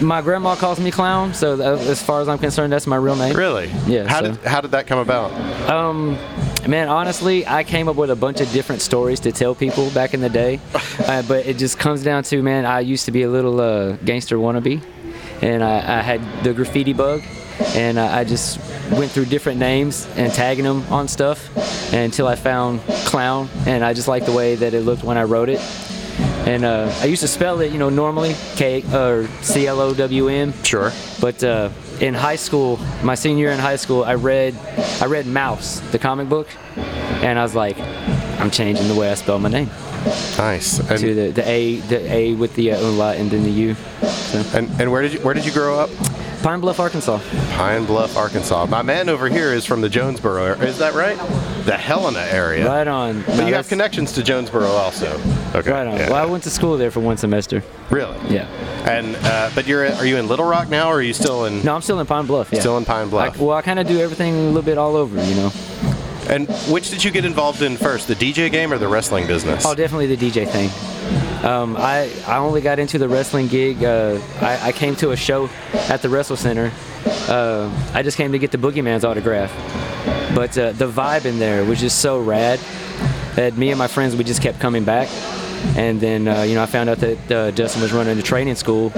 my 0.00 0.20
grandma 0.22 0.54
calls 0.56 0.80
me 0.80 0.90
Clown, 0.90 1.32
so 1.34 1.56
that, 1.56 1.78
as 1.80 2.02
far 2.02 2.20
as 2.20 2.28
I'm 2.28 2.38
concerned, 2.38 2.72
that's 2.72 2.86
my 2.86 2.96
real 2.96 3.16
name. 3.16 3.36
really? 3.36 3.68
Yeah, 3.86 4.08
How 4.08 4.20
so- 4.20 4.32
did 4.32 4.36
how 4.44 4.60
did 4.60 4.70
that 4.72 4.86
come 4.86 4.98
about? 4.98 5.30
Um, 5.70 6.18
man, 6.68 6.88
honestly, 6.88 7.46
I 7.46 7.64
came 7.64 7.88
up 7.88 7.96
with 7.96 8.10
a 8.10 8.16
bunch 8.16 8.40
of 8.40 8.50
different 8.52 8.82
stories 8.82 9.20
to 9.20 9.32
tell 9.32 9.54
people 9.54 9.90
back 9.90 10.14
in 10.14 10.20
the 10.20 10.28
day, 10.28 10.60
uh, 11.06 11.22
but 11.28 11.46
it 11.46 11.56
just 11.58 11.78
comes 11.78 12.02
down 12.02 12.22
to, 12.24 12.42
man, 12.42 12.64
I 12.66 12.80
used 12.80 13.04
to 13.06 13.12
be 13.12 13.22
a 13.22 13.30
little 13.30 13.60
uh, 13.60 13.92
gangster 14.04 14.36
wannabe, 14.38 14.82
and 15.42 15.62
I, 15.62 15.98
I 15.98 16.02
had 16.02 16.20
the 16.44 16.52
graffiti 16.52 16.92
bug, 16.92 17.22
and 17.76 17.98
I, 17.98 18.20
I 18.20 18.24
just 18.24 18.58
went 18.92 19.10
through 19.10 19.26
different 19.26 19.58
names 19.58 20.06
and 20.16 20.32
tagging 20.32 20.64
them 20.64 20.82
on 20.90 21.08
stuff 21.08 21.38
until 21.92 22.26
I 22.26 22.34
found 22.36 22.80
clown, 23.06 23.48
and 23.66 23.84
I 23.84 23.92
just 23.94 24.08
liked 24.08 24.26
the 24.26 24.32
way 24.32 24.54
that 24.56 24.74
it 24.74 24.80
looked 24.82 25.04
when 25.04 25.16
I 25.18 25.24
wrote 25.24 25.48
it. 25.48 25.60
And 26.46 26.64
uh, 26.64 26.92
I 27.00 27.04
used 27.04 27.22
to 27.22 27.28
spell 27.28 27.60
it, 27.60 27.70
you 27.72 27.78
know, 27.78 27.90
normally 27.90 28.34
K 28.56 28.82
or 28.94 29.26
C 29.42 29.66
L 29.66 29.80
O 29.80 29.94
W 29.94 30.28
M, 30.28 30.52
Sure. 30.64 30.90
but 31.20 31.42
uh, 31.44 31.68
in 32.00 32.14
high 32.14 32.36
school, 32.36 32.78
my 33.02 33.14
senior 33.14 33.44
year 33.46 33.52
in 33.52 33.58
high 33.58 33.76
school, 33.76 34.04
I 34.04 34.14
read 34.14 34.54
I 35.00 35.06
read 35.06 35.26
Maus, 35.26 35.80
the 35.92 35.98
comic 35.98 36.28
book, 36.28 36.48
and 37.22 37.38
I 37.38 37.42
was 37.42 37.54
like, 37.54 37.78
I'm 38.40 38.50
changing 38.50 38.88
the 38.88 38.94
way 38.94 39.10
I 39.10 39.14
spell 39.14 39.38
my 39.38 39.50
name 39.50 39.68
Nice. 40.38 40.78
to 40.78 41.14
the, 41.14 41.30
the 41.30 41.46
A 41.48 41.76
the 41.76 42.10
A 42.12 42.34
with 42.34 42.54
the 42.54 42.72
uh, 42.72 42.80
umlaut 42.80 43.16
and 43.16 43.30
then 43.30 43.42
the 43.44 43.50
U. 43.50 43.74
So, 43.74 44.42
and 44.58 44.68
and 44.80 44.90
where 44.90 45.02
did 45.02 45.12
you 45.12 45.20
where 45.20 45.34
did 45.34 45.44
you 45.44 45.52
grow 45.52 45.78
up? 45.78 45.90
Pine 46.42 46.60
Bluff, 46.60 46.80
Arkansas. 46.80 47.20
Pine 47.52 47.84
Bluff, 47.84 48.16
Arkansas. 48.16 48.64
My 48.66 48.80
man 48.80 49.10
over 49.10 49.28
here 49.28 49.52
is 49.52 49.66
from 49.66 49.82
the 49.82 49.88
Jonesboro 49.90 50.42
area. 50.44 50.62
Is 50.64 50.78
that 50.78 50.94
right? 50.94 51.18
The 51.66 51.76
Helena 51.76 52.20
area. 52.20 52.66
Right 52.66 52.88
on. 52.88 53.20
But 53.22 53.36
No, 53.36 53.46
you 53.46 53.54
have 53.54 53.68
connections 53.68 54.12
to 54.12 54.22
Jonesboro 54.22 54.64
also. 54.66 55.20
Okay. 55.54 55.70
Right 55.70 55.86
on. 55.86 55.96
yeah. 55.98 56.08
Well, 56.10 56.16
I 56.22 56.24
went 56.24 56.42
to 56.44 56.50
school 56.50 56.78
there 56.78 56.90
for 56.90 57.00
one 57.00 57.18
semester. 57.18 57.62
Really? 57.90 58.16
Yeah. 58.34 58.46
And 58.88 59.16
uh, 59.16 59.50
but 59.54 59.66
you're 59.66 59.86
are 59.92 60.06
you 60.06 60.16
in 60.16 60.28
Little 60.28 60.46
Rock 60.46 60.70
now, 60.70 60.88
or 60.88 60.94
are 60.94 61.02
you 61.02 61.12
still 61.12 61.44
in? 61.44 61.62
No, 61.62 61.74
I'm 61.74 61.82
still 61.82 62.00
in 62.00 62.06
Pine 62.06 62.24
Bluff. 62.26 62.50
Yeah. 62.52 62.60
Still 62.60 62.78
in 62.78 62.86
Pine 62.86 63.10
Bluff. 63.10 63.38
I, 63.38 63.44
well, 63.44 63.56
I 63.56 63.60
kind 63.62 63.78
of 63.78 63.86
do 63.86 64.00
everything 64.00 64.34
a 64.34 64.46
little 64.46 64.62
bit 64.62 64.78
all 64.78 64.96
over, 64.96 65.22
you 65.22 65.34
know. 65.34 65.52
And 66.30 66.48
which 66.70 66.90
did 66.90 67.04
you 67.04 67.10
get 67.10 67.24
involved 67.26 67.60
in 67.60 67.76
first, 67.76 68.08
the 68.08 68.14
DJ 68.14 68.50
game 68.50 68.72
or 68.72 68.78
the 68.78 68.88
wrestling 68.88 69.26
business? 69.26 69.66
Oh, 69.66 69.74
definitely 69.74 70.14
the 70.14 70.16
DJ 70.30 70.48
thing. 70.48 70.70
Um, 71.44 71.76
I 71.78 72.12
I 72.26 72.36
only 72.36 72.60
got 72.60 72.78
into 72.78 72.98
the 72.98 73.08
wrestling 73.08 73.48
gig. 73.48 73.82
Uh, 73.82 74.20
I, 74.40 74.68
I 74.68 74.72
came 74.72 74.94
to 74.96 75.12
a 75.12 75.16
show 75.16 75.48
at 75.72 76.02
the 76.02 76.08
WrestleCenter. 76.08 76.70
Uh, 77.28 77.70
I 77.94 78.02
just 78.02 78.18
came 78.18 78.32
to 78.32 78.38
get 78.38 78.50
the 78.50 78.58
Boogeyman's 78.58 79.04
autograph, 79.04 79.50
but 80.34 80.56
uh, 80.58 80.72
the 80.72 80.86
vibe 80.86 81.24
in 81.24 81.38
there 81.38 81.64
was 81.64 81.80
just 81.80 82.00
so 82.00 82.20
rad 82.20 82.60
that 83.36 83.56
me 83.56 83.70
and 83.70 83.78
my 83.78 83.86
friends 83.86 84.14
we 84.14 84.24
just 84.24 84.42
kept 84.42 84.60
coming 84.60 84.84
back. 84.84 85.08
And 85.76 85.98
then 85.98 86.28
uh, 86.28 86.42
you 86.42 86.54
know 86.54 86.62
I 86.62 86.66
found 86.66 86.90
out 86.90 86.98
that 86.98 87.32
uh, 87.32 87.50
Justin 87.52 87.80
was 87.80 87.92
running 87.92 88.18
a 88.18 88.22
training 88.22 88.56
school, 88.56 88.92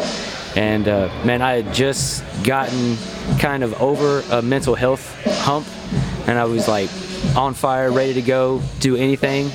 and 0.57 0.89
uh, 0.89 1.09
man, 1.25 1.43
I 1.43 1.63
had 1.63 1.73
just 1.73 2.25
gotten 2.43 2.97
kind 3.39 3.63
of 3.63 3.81
over 3.81 4.25
a 4.33 4.43
mental 4.43 4.75
health 4.75 5.15
hump, 5.43 5.67
and 6.29 6.39
I 6.39 6.45
was 6.45 6.67
like 6.67 6.91
on 7.37 7.55
fire, 7.55 7.93
ready 7.93 8.15
to 8.15 8.23
go, 8.23 8.61
do 8.81 8.97
anything. 8.97 9.47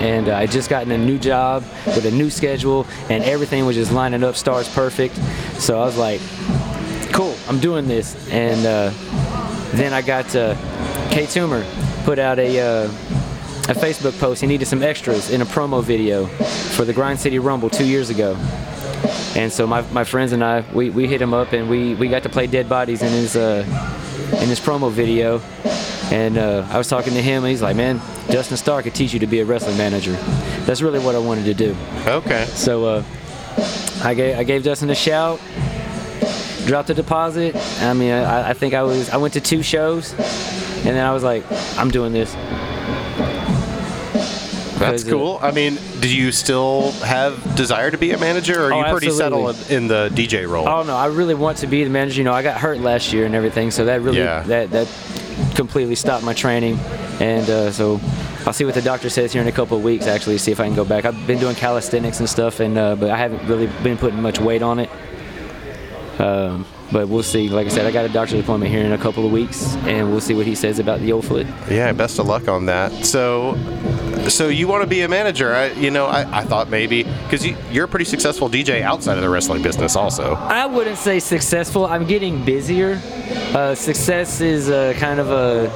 And 0.00 0.28
uh, 0.28 0.36
I 0.36 0.46
just 0.46 0.70
gotten 0.70 0.90
a 0.92 0.98
new 0.98 1.18
job 1.18 1.62
with 1.86 2.06
a 2.06 2.10
new 2.10 2.30
schedule, 2.30 2.86
and 3.10 3.22
everything 3.22 3.66
was 3.66 3.76
just 3.76 3.92
lining 3.92 4.24
up, 4.24 4.34
stars 4.34 4.68
perfect. 4.68 5.14
So 5.60 5.78
I 5.80 5.84
was 5.84 5.98
like, 5.98 6.20
cool, 7.12 7.36
I'm 7.48 7.60
doing 7.60 7.86
this. 7.86 8.16
And 8.30 8.64
uh, 8.66 8.92
then 9.72 9.92
I 9.92 10.02
got 10.02 10.34
uh, 10.34 10.54
K 11.10 11.24
Toomer 11.24 11.64
put 12.04 12.18
out 12.18 12.38
a 12.38 12.60
uh, 12.60 12.84
a 13.68 13.74
Facebook 13.74 14.18
post. 14.18 14.40
He 14.40 14.46
needed 14.46 14.66
some 14.66 14.82
extras 14.82 15.30
in 15.30 15.42
a 15.42 15.44
promo 15.44 15.84
video 15.84 16.26
for 16.26 16.84
the 16.84 16.92
Grind 16.92 17.20
City 17.20 17.38
Rumble 17.38 17.70
two 17.70 17.84
years 17.84 18.10
ago. 18.10 18.36
And 19.36 19.52
so 19.52 19.66
my, 19.66 19.82
my 19.92 20.02
friends 20.02 20.32
and 20.32 20.42
I, 20.42 20.64
we, 20.72 20.90
we 20.90 21.06
hit 21.06 21.22
him 21.22 21.32
up 21.32 21.52
and 21.52 21.70
we, 21.70 21.94
we 21.94 22.08
got 22.08 22.24
to 22.24 22.28
play 22.28 22.46
Dead 22.46 22.68
Bodies 22.68 23.02
in 23.02 23.12
his 23.12 23.36
uh, 23.36 23.64
in 24.32 24.48
his 24.48 24.58
promo 24.58 24.90
video. 24.90 25.40
And 26.10 26.38
uh, 26.38 26.66
I 26.70 26.76
was 26.78 26.88
talking 26.88 27.12
to 27.14 27.22
him, 27.22 27.44
and 27.44 27.50
he's 27.50 27.62
like, 27.62 27.76
"Man, 27.76 28.00
Dustin 28.28 28.56
Starr 28.56 28.82
could 28.82 28.94
teach 28.94 29.12
you 29.12 29.20
to 29.20 29.26
be 29.28 29.40
a 29.40 29.44
wrestling 29.44 29.76
manager." 29.76 30.12
That's 30.66 30.82
really 30.82 30.98
what 30.98 31.14
I 31.14 31.18
wanted 31.18 31.44
to 31.44 31.54
do. 31.54 31.76
Okay. 32.06 32.44
So 32.46 32.84
uh, 32.84 33.04
I 34.02 34.14
gave 34.14 34.36
I 34.38 34.42
gave 34.42 34.64
Justin 34.64 34.90
a 34.90 34.94
shout, 34.94 35.40
dropped 36.66 36.90
a 36.90 36.94
deposit. 36.94 37.54
I 37.80 37.92
mean, 37.94 38.10
I, 38.12 38.50
I 38.50 38.54
think 38.54 38.74
I 38.74 38.82
was 38.82 39.08
I 39.10 39.18
went 39.18 39.34
to 39.34 39.40
two 39.40 39.62
shows, 39.62 40.12
and 40.14 40.96
then 40.96 41.04
I 41.06 41.12
was 41.12 41.22
like, 41.22 41.44
"I'm 41.78 41.90
doing 41.92 42.12
this." 42.12 42.34
That's 44.80 45.04
uh, 45.06 45.10
cool. 45.10 45.38
I 45.42 45.50
mean, 45.50 45.78
do 46.00 46.08
you 46.14 46.32
still 46.32 46.92
have 47.04 47.54
desire 47.54 47.90
to 47.90 47.98
be 47.98 48.12
a 48.12 48.18
manager, 48.18 48.62
or 48.64 48.68
are 48.68 48.72
Oh, 48.72 48.78
you 48.78 48.90
pretty 48.92 49.08
absolutely. 49.08 49.52
settled 49.54 49.70
in 49.70 49.88
the 49.88 50.08
DJ 50.14 50.48
role? 50.48 50.66
Oh 50.66 50.82
no, 50.82 50.96
I 50.96 51.06
really 51.06 51.34
want 51.34 51.58
to 51.58 51.66
be 51.66 51.84
the 51.84 51.90
manager. 51.90 52.18
You 52.18 52.24
know, 52.24 52.32
I 52.32 52.42
got 52.42 52.58
hurt 52.58 52.78
last 52.80 53.12
year 53.12 53.26
and 53.26 53.34
everything, 53.34 53.70
so 53.70 53.84
that 53.84 54.00
really 54.00 54.18
Yeah. 54.18 54.40
that 54.44 54.70
that 54.70 54.88
completely 55.54 55.94
stopped 55.94 56.24
my 56.24 56.34
training, 56.34 56.78
and 57.20 57.48
uh, 57.48 57.70
so 57.70 58.00
I'll 58.46 58.52
see 58.52 58.64
what 58.64 58.74
the 58.74 58.82
doctor 58.82 59.10
says 59.10 59.32
here 59.32 59.42
in 59.42 59.48
a 59.48 59.52
couple 59.52 59.76
of 59.76 59.84
weeks. 59.84 60.06
Actually, 60.06 60.38
see 60.38 60.52
if 60.52 60.60
I 60.60 60.66
can 60.66 60.74
go 60.74 60.84
back. 60.84 61.04
I've 61.04 61.26
been 61.26 61.38
doing 61.38 61.54
calisthenics 61.54 62.20
and 62.20 62.28
stuff, 62.28 62.60
and 62.60 62.78
uh, 62.78 62.96
but 62.96 63.10
I 63.10 63.16
haven't 63.16 63.46
really 63.46 63.66
been 63.82 63.98
putting 63.98 64.20
much 64.22 64.38
weight 64.38 64.62
on 64.62 64.78
it. 64.78 64.90
Um, 66.18 66.66
but 66.92 67.08
we'll 67.08 67.22
see. 67.22 67.48
Like 67.48 67.66
I 67.66 67.70
said, 67.70 67.86
I 67.86 67.92
got 67.92 68.04
a 68.04 68.08
doctor's 68.08 68.40
appointment 68.40 68.72
here 68.72 68.84
in 68.84 68.92
a 68.92 68.98
couple 68.98 69.24
of 69.24 69.32
weeks, 69.32 69.74
and 69.86 70.10
we'll 70.10 70.20
see 70.20 70.34
what 70.34 70.46
he 70.46 70.54
says 70.54 70.78
about 70.78 71.00
the 71.00 71.12
old 71.12 71.24
foot. 71.24 71.46
Yeah, 71.70 71.92
best 71.92 72.18
of 72.18 72.26
luck 72.26 72.48
on 72.48 72.66
that. 72.66 72.92
So, 73.04 73.54
so 74.28 74.48
you 74.48 74.68
want 74.68 74.82
to 74.82 74.86
be 74.86 75.02
a 75.02 75.08
manager? 75.08 75.54
I, 75.54 75.72
you 75.72 75.90
know, 75.90 76.06
I, 76.06 76.40
I 76.40 76.44
thought 76.44 76.68
maybe 76.68 77.04
because 77.04 77.44
you, 77.44 77.56
you're 77.70 77.84
a 77.84 77.88
pretty 77.88 78.04
successful 78.04 78.48
DJ 78.48 78.82
outside 78.82 79.16
of 79.16 79.22
the 79.22 79.28
wrestling 79.28 79.62
business, 79.62 79.96
also. 79.96 80.34
I 80.34 80.66
wouldn't 80.66 80.98
say 80.98 81.20
successful. 81.20 81.86
I'm 81.86 82.06
getting 82.06 82.44
busier. 82.44 83.00
Uh, 83.54 83.74
success 83.74 84.40
is 84.40 84.70
uh, 84.70 84.94
kind 84.98 85.20
of 85.20 85.30
a 85.30 85.68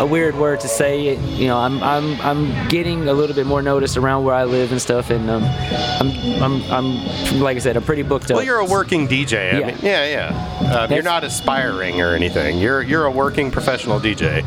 a 0.00 0.06
weird 0.06 0.34
word 0.36 0.60
to 0.60 0.68
say. 0.68 1.16
You 1.16 1.46
know, 1.46 1.58
I'm 1.58 1.82
I'm 1.82 2.20
I'm 2.20 2.68
getting 2.68 3.08
a 3.08 3.12
little 3.12 3.34
bit 3.36 3.46
more 3.46 3.62
notice 3.62 3.96
around 3.96 4.24
where 4.24 4.34
I 4.34 4.44
live 4.44 4.72
and 4.72 4.80
stuff, 4.80 5.10
and 5.10 5.28
um, 5.30 5.44
I'm 5.44 6.42
I'm 6.42 6.62
I'm 6.72 7.40
like 7.40 7.56
I 7.56 7.60
said, 7.60 7.76
I'm 7.76 7.82
pretty 7.84 8.02
booked 8.02 8.30
up. 8.30 8.36
Well, 8.36 8.44
you're 8.44 8.58
a 8.58 8.64
working 8.66 9.06
DJ. 9.08 9.54
I 9.54 9.58
Yeah. 9.58 9.66
mean, 9.66 9.78
yeah, 9.82 10.04
yeah. 10.06 10.74
Um, 10.80 10.92
you're 10.92 11.02
not 11.02 11.24
aspiring 11.24 12.00
or 12.00 12.14
anything. 12.14 12.58
You're 12.58 12.82
you're 12.82 13.04
a 13.06 13.10
working 13.10 13.50
professional 13.50 14.00
DJ, 14.00 14.42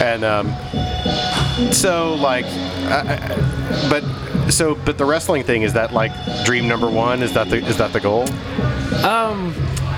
and 0.00 0.24
um, 0.24 0.52
so 1.72 2.14
like, 2.14 2.44
I, 2.46 3.00
I, 3.32 3.88
but 3.88 4.04
so 4.50 4.74
but 4.74 4.98
the 4.98 5.04
wrestling 5.04 5.42
thing 5.44 5.62
is 5.62 5.72
that 5.72 5.92
like 5.92 6.12
dream 6.44 6.68
number 6.68 6.88
one? 6.90 7.22
Is 7.22 7.32
that 7.34 7.48
the 7.48 7.56
is 7.56 7.78
that 7.78 7.92
the 7.92 8.00
goal? 8.00 8.26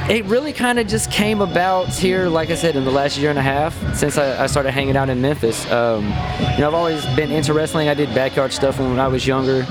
It 0.08 0.24
really 0.26 0.52
kind 0.52 0.78
of 0.78 0.86
just 0.86 1.10
came 1.10 1.40
about 1.40 1.88
here, 1.88 2.28
like 2.28 2.50
I 2.50 2.54
said, 2.54 2.76
in 2.76 2.84
the 2.84 2.92
last 2.92 3.18
year 3.18 3.28
and 3.28 3.38
a 3.40 3.42
half 3.42 3.74
since 3.96 4.16
I, 4.16 4.44
I 4.44 4.46
started 4.46 4.70
hanging 4.70 4.96
out 4.96 5.08
in 5.08 5.20
Memphis. 5.20 5.68
Um, 5.68 6.04
you 6.04 6.58
know, 6.58 6.68
I've 6.68 6.74
always 6.74 7.04
been 7.16 7.32
into 7.32 7.52
wrestling. 7.52 7.88
I 7.88 7.94
did 7.94 8.14
backyard 8.14 8.52
stuff 8.52 8.78
when 8.78 9.00
I 9.00 9.08
was 9.08 9.26
younger, 9.26 9.66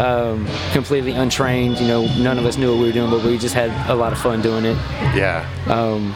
um, 0.00 0.48
completely 0.72 1.12
untrained. 1.12 1.78
You 1.78 1.86
know, 1.86 2.06
none 2.16 2.36
of 2.36 2.44
us 2.46 2.56
knew 2.56 2.72
what 2.72 2.80
we 2.80 2.86
were 2.86 2.92
doing, 2.92 3.10
but 3.10 3.22
we 3.22 3.38
just 3.38 3.54
had 3.54 3.70
a 3.88 3.94
lot 3.94 4.12
of 4.12 4.18
fun 4.18 4.42
doing 4.42 4.64
it. 4.64 4.76
Yeah. 5.14 5.48
Um, 5.68 6.12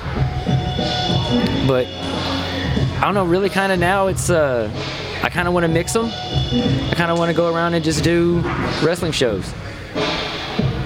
but 1.69 1.87
I 1.87 3.03
don't 3.03 3.15
know. 3.15 3.25
Really, 3.25 3.51
kind 3.51 3.71
of 3.71 3.79
now 3.79 4.09
it's 4.09 4.31
uh, 4.31 4.69
I 5.23 5.29
kind 5.29 5.47
of 5.47 5.55
want 5.55 5.63
to 5.63 5.69
mix 5.69 5.93
them. 5.93 6.07
I 6.07 6.95
kind 6.97 7.13
of 7.13 7.19
want 7.19 7.31
to 7.31 7.37
go 7.37 7.55
around 7.55 7.75
and 7.75 7.85
just 7.85 8.03
do 8.03 8.41
wrestling 8.83 9.13
shows. 9.13 9.55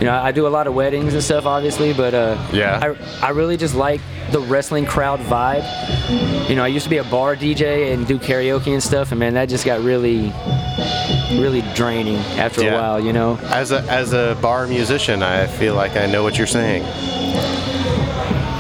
You 0.04 0.10
know, 0.10 0.16
I 0.18 0.32
do 0.32 0.46
a 0.46 0.48
lot 0.48 0.66
of 0.66 0.74
weddings 0.74 1.14
and 1.14 1.22
stuff, 1.22 1.46
obviously, 1.46 1.94
but 1.94 2.12
uh, 2.12 2.36
Yeah. 2.52 2.78
I, 3.22 3.28
I 3.28 3.30
really 3.30 3.56
just 3.56 3.74
like 3.74 4.02
the 4.32 4.40
wrestling 4.40 4.84
crowd 4.84 5.18
vibe. 5.20 5.64
You 6.46 6.56
know, 6.56 6.62
I 6.62 6.66
used 6.66 6.84
to 6.84 6.90
be 6.90 6.98
a 6.98 7.04
bar 7.04 7.34
DJ 7.36 7.94
and 7.94 8.06
do 8.06 8.18
karaoke 8.18 8.66
and 8.74 8.82
stuff, 8.82 9.12
and 9.12 9.18
man, 9.18 9.32
that 9.32 9.48
just 9.48 9.64
got 9.64 9.80
really, 9.80 10.30
really 11.40 11.62
draining 11.74 12.16
after 12.38 12.62
Yeah. 12.64 12.74
a 12.74 12.78
while. 12.78 13.00
You 13.00 13.14
know, 13.14 13.38
As 13.44 13.72
a 13.72 13.80
as 13.90 14.12
a 14.12 14.36
bar 14.42 14.66
musician, 14.66 15.22
I 15.22 15.46
feel 15.46 15.74
like 15.74 15.96
I 15.96 16.04
know 16.04 16.22
what 16.22 16.36
you're 16.36 16.46
saying. 16.46 16.82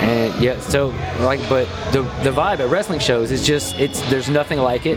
And 0.00 0.34
yeah, 0.42 0.58
so 0.60 0.88
like, 1.20 1.40
but 1.48 1.66
the 1.92 2.02
the 2.22 2.30
vibe 2.30 2.60
at 2.60 2.70
wrestling 2.70 3.00
shows 3.00 3.30
is 3.30 3.46
just 3.46 3.78
it's 3.78 4.00
there's 4.10 4.30
nothing 4.30 4.58
like 4.60 4.86
it. 4.86 4.96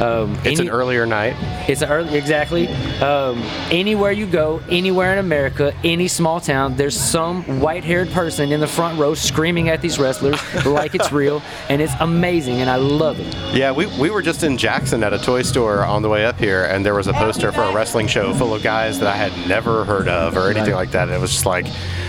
Um, 0.00 0.34
It's 0.44 0.60
any- 0.60 0.68
an 0.68 0.70
earlier 0.70 1.06
night. 1.06 1.34
It's 1.68 1.82
early 1.82 2.16
exactly. 2.16 2.68
Um, 3.00 3.42
anywhere 3.70 4.12
you 4.12 4.26
go, 4.26 4.60
anywhere 4.70 5.12
in 5.12 5.18
America, 5.18 5.74
any 5.82 6.06
small 6.06 6.40
town, 6.40 6.76
there's 6.76 6.98
some 6.98 7.60
white-haired 7.60 8.10
person 8.10 8.52
in 8.52 8.60
the 8.60 8.66
front 8.68 8.98
row 8.98 9.14
screaming 9.14 9.68
at 9.68 9.82
these 9.82 9.98
wrestlers 9.98 10.40
like 10.66 10.94
it's 10.94 11.10
real, 11.10 11.42
and 11.68 11.82
it's 11.82 11.92
amazing, 12.00 12.60
and 12.60 12.70
I 12.70 12.76
love 12.76 13.18
it. 13.18 13.34
Yeah, 13.54 13.72
we, 13.72 13.86
we 13.98 14.10
were 14.10 14.22
just 14.22 14.44
in 14.44 14.56
Jackson 14.56 15.02
at 15.02 15.12
a 15.12 15.18
toy 15.18 15.42
store 15.42 15.84
on 15.84 16.02
the 16.02 16.08
way 16.08 16.24
up 16.24 16.38
here, 16.38 16.64
and 16.66 16.86
there 16.86 16.94
was 16.94 17.08
a 17.08 17.12
poster 17.14 17.50
for 17.50 17.62
a 17.62 17.72
wrestling 17.74 18.06
show 18.06 18.32
full 18.34 18.54
of 18.54 18.62
guys 18.62 18.98
that 19.00 19.08
I 19.08 19.16
had 19.16 19.48
never 19.48 19.84
heard 19.84 20.08
of 20.08 20.36
or 20.36 20.50
anything 20.50 20.72
Right. 20.72 20.74
like 20.86 20.90
that. 20.92 21.08
And 21.08 21.12
it 21.16 21.20
was 21.20 21.32
just 21.32 21.46
like, 21.46 21.66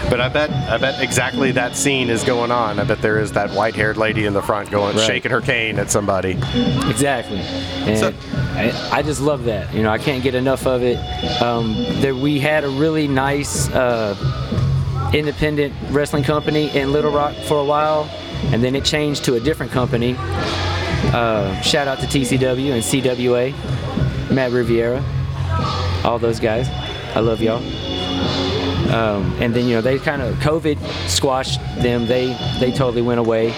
but 0.09 0.21
I 0.21 0.29
bet 0.29 0.49
I 0.51 0.77
bet 0.77 1.01
exactly 1.01 1.51
that 1.53 1.75
scene 1.75 2.09
is 2.09 2.23
going 2.23 2.51
on. 2.51 2.79
I 2.79 2.83
bet 2.83 3.01
there 3.01 3.19
is 3.19 3.31
that 3.33 3.49
white-haired 3.51 3.97
lady 3.97 4.25
in 4.25 4.33
the 4.33 4.41
front 4.41 4.69
going 4.69 4.95
Right. 4.95 5.05
shaking 5.05 5.31
her 5.31 5.41
cane 5.41 5.79
at 5.79 5.89
somebody. 5.89 6.31
Exactly, 6.87 7.39
and 7.39 7.97
So- 7.97 8.13
I, 8.55 8.89
I 8.91 9.01
just 9.03 9.21
love 9.21 9.43
that. 9.47 9.73
You 9.73 9.83
know, 9.83 9.89
I 9.89 9.97
can't 9.97 10.23
get 10.23 10.35
enough 10.35 10.67
of 10.67 10.83
it. 10.83 10.97
Um, 11.41 11.75
there, 12.01 12.15
we 12.15 12.39
had 12.39 12.63
a 12.63 12.69
really 12.69 13.07
nice 13.07 13.69
uh, 13.69 14.15
independent 15.13 15.73
wrestling 15.89 16.23
company 16.23 16.69
in 16.75 16.91
Little 16.91 17.11
Rock 17.11 17.35
for 17.47 17.57
a 17.57 17.65
while, 17.65 18.03
and 18.51 18.63
then 18.63 18.75
it 18.75 18.85
changed 18.85 19.25
to 19.25 19.35
a 19.35 19.39
different 19.39 19.71
company. 19.71 20.15
Uh, 20.17 21.59
shout 21.61 21.87
out 21.87 21.99
to 21.99 22.05
TCW 22.05 22.73
and 22.73 22.83
CWA, 22.83 24.31
Matt 24.31 24.51
Riviera, 24.51 25.03
all 26.03 26.19
those 26.19 26.39
guys. 26.39 26.69
I 27.15 27.19
love 27.19 27.41
y'all. 27.41 27.63
Um, 28.93 29.35
and 29.41 29.53
then 29.53 29.67
you 29.67 29.75
know 29.75 29.81
they 29.81 29.99
kind 29.99 30.21
of 30.21 30.35
COVID 30.35 30.77
squashed 31.09 31.59
them. 31.81 32.07
They 32.07 32.27
they 32.59 32.71
totally 32.71 33.01
went 33.01 33.19
away, 33.19 33.51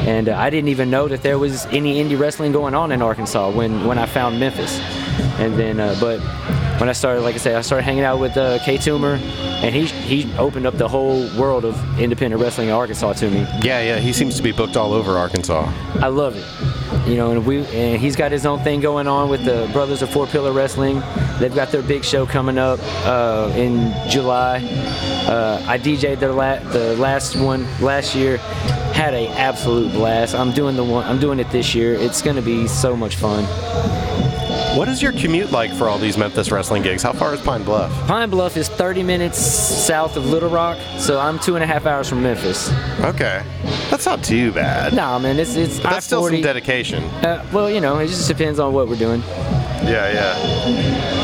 and 0.00 0.28
uh, 0.28 0.36
I 0.36 0.50
didn't 0.50 0.68
even 0.68 0.88
know 0.90 1.08
that 1.08 1.22
there 1.22 1.38
was 1.38 1.66
any 1.66 2.02
indie 2.02 2.18
wrestling 2.18 2.52
going 2.52 2.74
on 2.74 2.92
in 2.92 3.02
Arkansas 3.02 3.50
when 3.50 3.86
when 3.86 3.98
I 3.98 4.06
found 4.06 4.38
Memphis. 4.38 4.78
And 5.38 5.54
then, 5.58 5.78
uh, 5.80 5.96
but 6.00 6.20
when 6.80 6.88
I 6.88 6.92
started, 6.92 7.22
like 7.22 7.34
I 7.34 7.38
said, 7.38 7.56
I 7.56 7.60
started 7.60 7.84
hanging 7.84 8.04
out 8.04 8.18
with 8.18 8.36
uh, 8.36 8.58
K 8.64 8.76
Toomer, 8.76 9.18
and 9.62 9.74
he 9.74 9.86
he 9.86 10.32
opened 10.36 10.66
up 10.66 10.76
the 10.78 10.88
whole 10.88 11.28
world 11.38 11.64
of 11.64 11.76
independent 12.00 12.40
wrestling 12.42 12.68
in 12.68 12.74
Arkansas 12.74 13.14
to 13.14 13.30
me. 13.30 13.40
Yeah, 13.62 13.80
yeah, 13.82 13.98
he 13.98 14.12
seems 14.12 14.36
to 14.36 14.42
be 14.42 14.52
booked 14.52 14.76
all 14.76 14.92
over 14.92 15.16
Arkansas. 15.16 15.72
I 16.00 16.08
love 16.08 16.36
it. 16.36 17.08
You 17.08 17.16
know, 17.16 17.30
and 17.32 17.44
we 17.46 17.64
and 17.66 18.00
he's 18.00 18.16
got 18.16 18.32
his 18.32 18.46
own 18.46 18.60
thing 18.64 18.80
going 18.80 19.06
on 19.06 19.28
with 19.28 19.44
the 19.44 19.68
Brothers 19.72 20.02
of 20.02 20.10
Four 20.10 20.26
Pillar 20.26 20.52
Wrestling. 20.52 21.02
They've 21.38 21.54
got 21.54 21.70
their 21.70 21.82
big 21.82 22.04
show 22.04 22.26
coming 22.26 22.58
up 22.58 22.80
uh, 23.04 23.52
in 23.54 23.92
July. 24.10 24.58
Uh, 25.26 25.62
I 25.66 25.78
DJ'd 25.78 26.20
their 26.20 26.32
la- 26.32 26.58
the 26.70 26.96
last 26.96 27.36
one 27.36 27.64
last 27.80 28.14
year. 28.14 28.38
Had 28.98 29.14
a 29.14 29.28
absolute 29.28 29.92
blast. 29.92 30.34
I'm 30.34 30.52
doing 30.52 30.74
the 30.74 30.82
one. 30.84 31.04
I'm 31.04 31.20
doing 31.20 31.38
it 31.38 31.48
this 31.50 31.74
year. 31.74 31.94
It's 31.94 32.20
gonna 32.20 32.42
be 32.42 32.66
so 32.66 32.96
much 32.96 33.14
fun. 33.16 33.44
What 34.78 34.88
is 34.88 35.02
your 35.02 35.10
commute 35.10 35.50
like 35.50 35.72
for 35.74 35.88
all 35.88 35.98
these 35.98 36.16
Memphis 36.16 36.52
wrestling 36.52 36.84
gigs? 36.84 37.02
How 37.02 37.12
far 37.12 37.34
is 37.34 37.40
Pine 37.40 37.64
Bluff? 37.64 37.90
Pine 38.06 38.30
Bluff 38.30 38.56
is 38.56 38.68
30 38.68 39.02
minutes 39.02 39.36
south 39.36 40.16
of 40.16 40.26
Little 40.26 40.50
Rock, 40.50 40.78
so 40.98 41.18
I'm 41.18 41.40
two 41.40 41.56
and 41.56 41.64
a 41.64 41.66
half 41.66 41.84
hours 41.84 42.08
from 42.08 42.22
Memphis. 42.22 42.70
Okay, 43.00 43.42
that's 43.90 44.06
not 44.06 44.22
too 44.22 44.52
bad. 44.52 44.94
Nah, 44.94 45.18
man, 45.18 45.40
it's 45.40 45.56
it's 45.56 45.80
But 45.80 45.90
that's 45.90 46.06
still 46.06 46.24
some 46.24 46.42
dedication. 46.42 47.02
Uh, 47.24 47.44
well, 47.52 47.68
you 47.68 47.80
know, 47.80 47.98
it 47.98 48.06
just 48.06 48.28
depends 48.28 48.60
on 48.60 48.72
what 48.72 48.86
we're 48.86 48.94
doing. 48.94 49.20
Yeah, 49.82 50.12
yeah. 50.12 51.17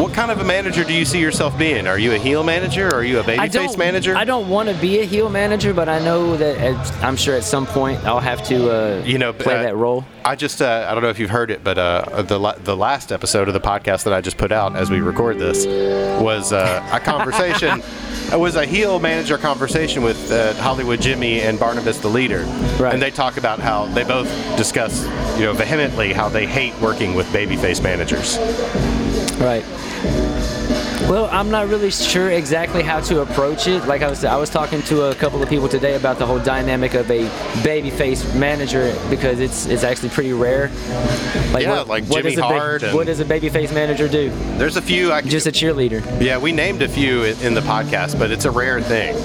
What 0.00 0.14
kind 0.14 0.30
of 0.30 0.40
a 0.40 0.44
manager 0.44 0.82
do 0.82 0.94
you 0.94 1.04
see 1.04 1.20
yourself 1.20 1.58
being? 1.58 1.86
Are 1.86 1.98
you 1.98 2.14
a 2.14 2.16
heel 2.16 2.42
manager 2.42 2.88
or 2.88 2.94
are 2.94 3.04
you 3.04 3.18
a 3.18 3.22
babyface 3.22 3.76
manager? 3.76 4.16
I 4.16 4.24
don't 4.24 4.48
want 4.48 4.70
to 4.70 4.74
be 4.76 5.00
a 5.00 5.04
heel 5.04 5.28
manager, 5.28 5.74
but 5.74 5.90
I 5.90 5.98
know 5.98 6.38
that 6.38 6.56
at, 6.56 7.04
I'm 7.04 7.16
sure 7.16 7.36
at 7.36 7.44
some 7.44 7.66
point 7.66 8.02
I'll 8.06 8.18
have 8.18 8.42
to 8.44 8.70
uh, 8.70 9.02
You 9.04 9.18
know, 9.18 9.34
play 9.34 9.56
uh, 9.56 9.62
that 9.62 9.76
role. 9.76 10.06
I 10.24 10.36
just, 10.36 10.62
uh, 10.62 10.86
I 10.88 10.94
don't 10.94 11.02
know 11.02 11.10
if 11.10 11.18
you've 11.18 11.28
heard 11.28 11.50
it, 11.50 11.62
but 11.62 11.76
uh, 11.76 12.22
the, 12.22 12.40
la- 12.40 12.54
the 12.54 12.74
last 12.74 13.12
episode 13.12 13.48
of 13.48 13.52
the 13.52 13.60
podcast 13.60 14.04
that 14.04 14.14
I 14.14 14.22
just 14.22 14.38
put 14.38 14.52
out 14.52 14.74
as 14.74 14.90
we 14.90 15.02
record 15.02 15.38
this 15.38 15.66
was 15.66 16.54
uh, 16.54 16.88
a 16.90 17.00
conversation. 17.04 17.82
It 18.32 18.38
was 18.38 18.56
a 18.56 18.64
heel 18.64 19.00
manager 19.00 19.36
conversation 19.36 20.02
with 20.02 20.32
uh, 20.32 20.54
Hollywood 20.54 21.02
Jimmy 21.02 21.42
and 21.42 21.58
Barnabas 21.58 21.98
the 21.98 22.08
leader. 22.08 22.44
Right. 22.78 22.94
And 22.94 23.02
they 23.02 23.10
talk 23.10 23.36
about 23.36 23.58
how 23.58 23.84
they 23.86 24.04
both 24.04 24.28
discuss, 24.56 25.04
you 25.38 25.44
know, 25.44 25.52
vehemently 25.52 26.14
how 26.14 26.30
they 26.30 26.46
hate 26.46 26.74
working 26.80 27.14
with 27.14 27.26
babyface 27.34 27.82
managers. 27.82 28.38
Right. 29.38 29.64
Well, 31.08 31.28
I'm 31.32 31.50
not 31.50 31.68
really 31.68 31.90
sure 31.90 32.30
exactly 32.30 32.82
how 32.82 33.00
to 33.00 33.22
approach 33.22 33.66
it. 33.66 33.84
Like 33.86 34.02
I 34.02 34.08
was, 34.08 34.24
I 34.24 34.36
was 34.36 34.48
talking 34.48 34.80
to 34.82 35.10
a 35.10 35.14
couple 35.14 35.42
of 35.42 35.48
people 35.48 35.68
today 35.68 35.96
about 35.96 36.18
the 36.18 36.26
whole 36.26 36.38
dynamic 36.38 36.94
of 36.94 37.10
a 37.10 37.26
babyface 37.62 38.32
manager 38.38 38.96
because 39.10 39.40
it's 39.40 39.66
it's 39.66 39.82
actually 39.82 40.10
pretty 40.10 40.32
rare. 40.32 40.70
Like 41.52 41.64
Yeah, 41.64 41.80
like 41.80 42.08
Jimmy 42.08 42.36
ba- 42.36 42.42
Hart 42.42 42.82
and- 42.84 42.94
what 42.94 43.06
does 43.06 43.18
a 43.18 43.24
babyface 43.24 43.74
manager 43.74 44.08
do? 44.08 44.30
There's 44.56 44.76
a 44.76 44.82
few 44.82 45.12
I 45.12 45.22
Just 45.22 45.46
a 45.48 45.52
cheerleader. 45.52 46.00
Yeah, 46.22 46.38
we 46.38 46.52
named 46.52 46.82
a 46.82 46.88
few 46.88 47.24
in 47.24 47.54
the 47.54 47.60
podcast, 47.62 48.18
but 48.18 48.30
it's 48.30 48.44
a 48.44 48.50
rare 48.50 48.80
thing. 48.80 49.16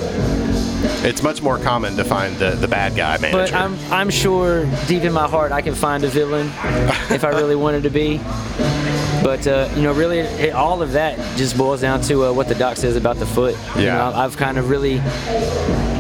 It's 1.04 1.22
much 1.22 1.42
more 1.42 1.58
common 1.60 1.96
to 1.98 2.04
find 2.04 2.36
the, 2.38 2.52
the 2.52 2.68
bad 2.68 2.96
guy 2.96 3.18
manager. 3.20 3.52
But 3.52 3.54
I'm 3.54 3.78
I'm 3.92 4.10
sure 4.10 4.66
deep 4.88 5.04
in 5.04 5.14
my 5.14 5.28
heart 5.28 5.52
I 5.52 5.62
can 5.62 5.76
find 5.76 6.04
a 6.04 6.08
villain 6.08 6.48
if 7.12 7.24
I 7.24 7.30
really 7.30 7.56
wanted 7.56 7.84
to 7.84 7.90
be. 7.92 8.20
But 9.26 9.48
uh, 9.48 9.68
you 9.76 9.82
know, 9.82 9.92
really, 9.92 10.20
it, 10.20 10.54
all 10.54 10.84
of 10.84 10.92
that 10.92 11.18
just 11.36 11.58
boils 11.58 11.82
down 11.82 12.00
to 12.02 12.26
uh, 12.26 12.32
what 12.32 12.48
the 12.48 12.54
doc 12.54 12.78
says 12.78 12.96
about 12.96 13.16
the 13.16 13.26
foot. 13.26 13.56
You 13.76 13.86
Yeah. 13.86 13.96
know, 13.98 14.12
I've 14.16 14.38
kind 14.38 14.60
of 14.60 14.70
really 14.70 15.02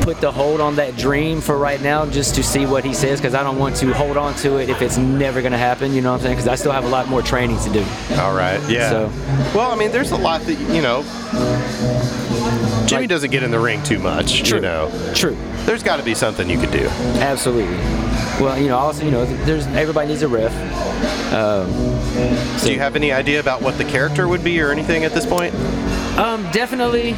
put 0.02 0.22
the 0.22 0.32
hold 0.32 0.62
on 0.62 0.76
that 0.76 0.96
dream 0.96 1.42
for 1.42 1.58
right 1.58 1.82
now 1.82 2.06
just 2.06 2.36
to 2.36 2.44
see 2.44 2.68
what 2.68 2.84
he 2.86 2.94
says 2.94 3.20
because 3.20 3.34
I 3.34 3.42
don't 3.42 3.58
want 3.58 3.78
to 3.78 3.92
hold 3.96 4.16
on 4.16 4.36
to 4.36 4.58
it 4.58 4.70
if 4.70 4.80
it's 4.84 4.98
never 5.00 5.42
going 5.42 5.54
to 5.54 5.58
happen. 5.58 5.92
You 5.96 6.02
know 6.04 6.12
what 6.12 6.18
I'm 6.18 6.22
saying? 6.22 6.36
Because 6.36 6.48
I 6.48 6.54
still 6.54 6.72
have 6.72 6.86
a 6.86 6.90
lot 6.90 7.08
more 7.08 7.24
training 7.24 7.58
to 7.62 7.70
do. 7.74 7.84
All 8.20 8.36
right. 8.36 8.62
Yeah. 8.70 8.92
So- 8.92 9.12
Well, 9.58 9.72
I 9.72 9.76
mean, 9.76 9.92
there's 9.92 10.12
a 10.12 10.18
lot 10.18 10.42
that 10.42 10.60
you 10.76 10.84
know. 10.84 11.02
Jimmy 12.86 13.02
Like- 13.04 13.10
doesn't 13.10 13.32
get 13.32 13.44
in 13.44 13.52
the 13.52 13.60
ring 13.60 13.82
too 13.84 14.00
much. 14.00 14.44
True. 14.44 14.58
You 14.58 14.62
know, 14.62 14.92
True. 15.14 15.36
there's 15.66 15.84
got 15.84 15.98
to 15.98 16.04
be 16.04 16.14
something 16.14 16.50
you 16.50 16.58
could 16.60 16.72
do. 16.72 16.88
Absolutely. 17.20 17.76
Well, 18.40 18.58
you 18.60 18.68
know, 18.68 18.78
also, 18.78 19.04
you 19.04 19.12
know, 19.12 19.26
there's 19.46 19.66
everybody 19.68 20.10
needs 20.10 20.22
a 20.22 20.28
riff. 20.28 20.54
Um, 21.34 21.72
Do 22.64 22.72
you 22.72 22.80
have 22.80 22.96
any 22.96 23.12
idea 23.12 23.40
about 23.40 23.62
what 23.62 23.78
the 23.78 23.86
character 23.86 24.28
would 24.28 24.44
be 24.44 24.60
or 24.62 24.72
anything 24.72 25.04
at 25.04 25.14
this 25.14 25.26
point? 25.26 25.54
Um, 26.18 26.44
definitely, 26.52 27.12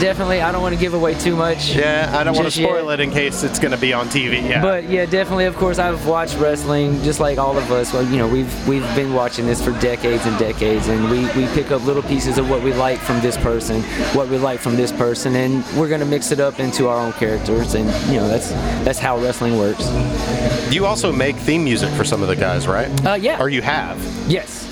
definitely. 0.00 0.40
I 0.42 0.52
don't 0.52 0.60
want 0.62 0.74
to 0.74 0.80
give 0.80 0.94
away 0.94 1.14
too 1.14 1.34
much. 1.34 1.74
Yeah, 1.74 2.10
I 2.14 2.24
don't 2.24 2.34
want 2.34 2.44
to 2.46 2.50
Just 2.50 2.58
yet. 2.58 2.68
spoil 2.68 2.90
it 2.90 3.00
in 3.00 3.10
case 3.10 3.42
it's 3.42 3.58
going 3.58 3.72
to 3.72 3.78
be 3.78 3.92
on 3.92 4.06
TV. 4.08 4.46
Yeah. 4.48 4.60
But 4.60 4.84
yeah, 4.90 5.06
definitely. 5.06 5.46
Of 5.46 5.56
course, 5.56 5.78
I've 5.78 6.06
watched 6.06 6.36
wrestling 6.38 7.02
just 7.02 7.20
like 7.20 7.38
all 7.38 7.56
of 7.56 7.70
us. 7.72 7.92
Well, 7.92 8.04
you 8.06 8.16
know, 8.18 8.28
we've 8.28 8.68
we've 8.68 8.82
been 8.94 9.14
watching 9.14 9.46
this 9.46 9.64
for 9.64 9.72
decades 9.80 10.26
and 10.26 10.38
decades, 10.38 10.88
and 10.88 11.10
we, 11.10 11.20
we 11.40 11.46
pick 11.54 11.70
up 11.70 11.84
little 11.84 12.02
pieces 12.02 12.36
of 12.38 12.50
what 12.50 12.62
we 12.62 12.72
like 12.74 12.98
from 12.98 13.20
this 13.20 13.36
person, 13.38 13.82
what 14.14 14.28
we 14.28 14.36
like 14.38 14.60
from 14.60 14.76
this 14.76 14.92
person, 14.92 15.34
and 15.36 15.64
we're 15.78 15.88
gonna 15.88 16.04
mix 16.04 16.30
it 16.30 16.40
up 16.40 16.60
into 16.60 16.88
our 16.88 16.98
own 16.98 17.12
characters, 17.14 17.74
and 17.74 17.86
you 18.12 18.16
know, 18.20 18.28
that's 18.28 18.50
that's 18.84 18.98
how 18.98 19.18
wrestling 19.18 19.58
works. 19.58 19.90
you 20.72 20.84
also 20.86 21.10
make 21.12 21.36
theme 21.36 21.64
music 21.64 21.90
for 21.94 22.04
some 22.04 22.20
of 22.22 22.28
the 22.28 22.36
guys, 22.36 22.66
right? 22.68 22.88
Uh, 23.06 23.14
yeah. 23.14 23.40
Or 23.40 23.48
you 23.48 23.62
have? 23.62 23.98
Yes. 24.28 24.63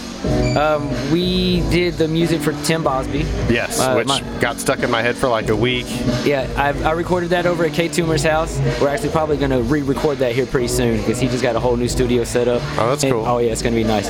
Um, 0.56 0.90
we 1.11 1.61
did 1.71 1.94
the 1.94 2.06
music 2.09 2.40
for 2.42 2.52
Tim 2.64 2.82
Bosby. 2.85 3.21
Yes, 3.49 3.80
Uh, 3.80 3.94
which 3.94 4.09
my- 4.09 4.21
got 4.40 4.61
stuck 4.61 4.80
in 4.80 4.90
my 4.90 5.00
head 5.02 5.16
for 5.16 5.28
like 5.28 5.49
a 5.49 5.56
week. 5.56 5.87
Yeah, 6.25 6.47
I've, 6.56 6.85
I 6.85 6.92
recorded 6.92 7.30
that 7.30 7.47
over 7.47 7.64
at 7.64 7.73
K 7.73 7.88
Toomer's 7.88 8.23
house. 8.23 8.59
We're 8.80 8.88
actually 8.88 9.11
probably 9.11 9.37
going 9.38 9.50
to 9.50 9.62
re-record 9.62 10.18
that 10.18 10.32
here 10.35 10.44
pretty 10.47 10.68
soon 10.68 10.99
because 10.99 11.18
he 11.18 11.28
just 11.28 11.42
got 11.42 11.56
a 11.56 11.61
whole 11.61 11.76
new 11.76 11.88
studio 11.88 12.25
set 12.25 12.49
up. 12.49 12.61
Oh, 12.78 12.90
that's 12.90 13.02
And- 13.02 13.12
cool. 13.12 13.25
Oh 13.26 13.38
yeah, 13.38 13.52
it's 13.52 13.62
going 13.62 13.75
to 13.75 13.80
be 13.80 13.87
nice. 13.87 14.09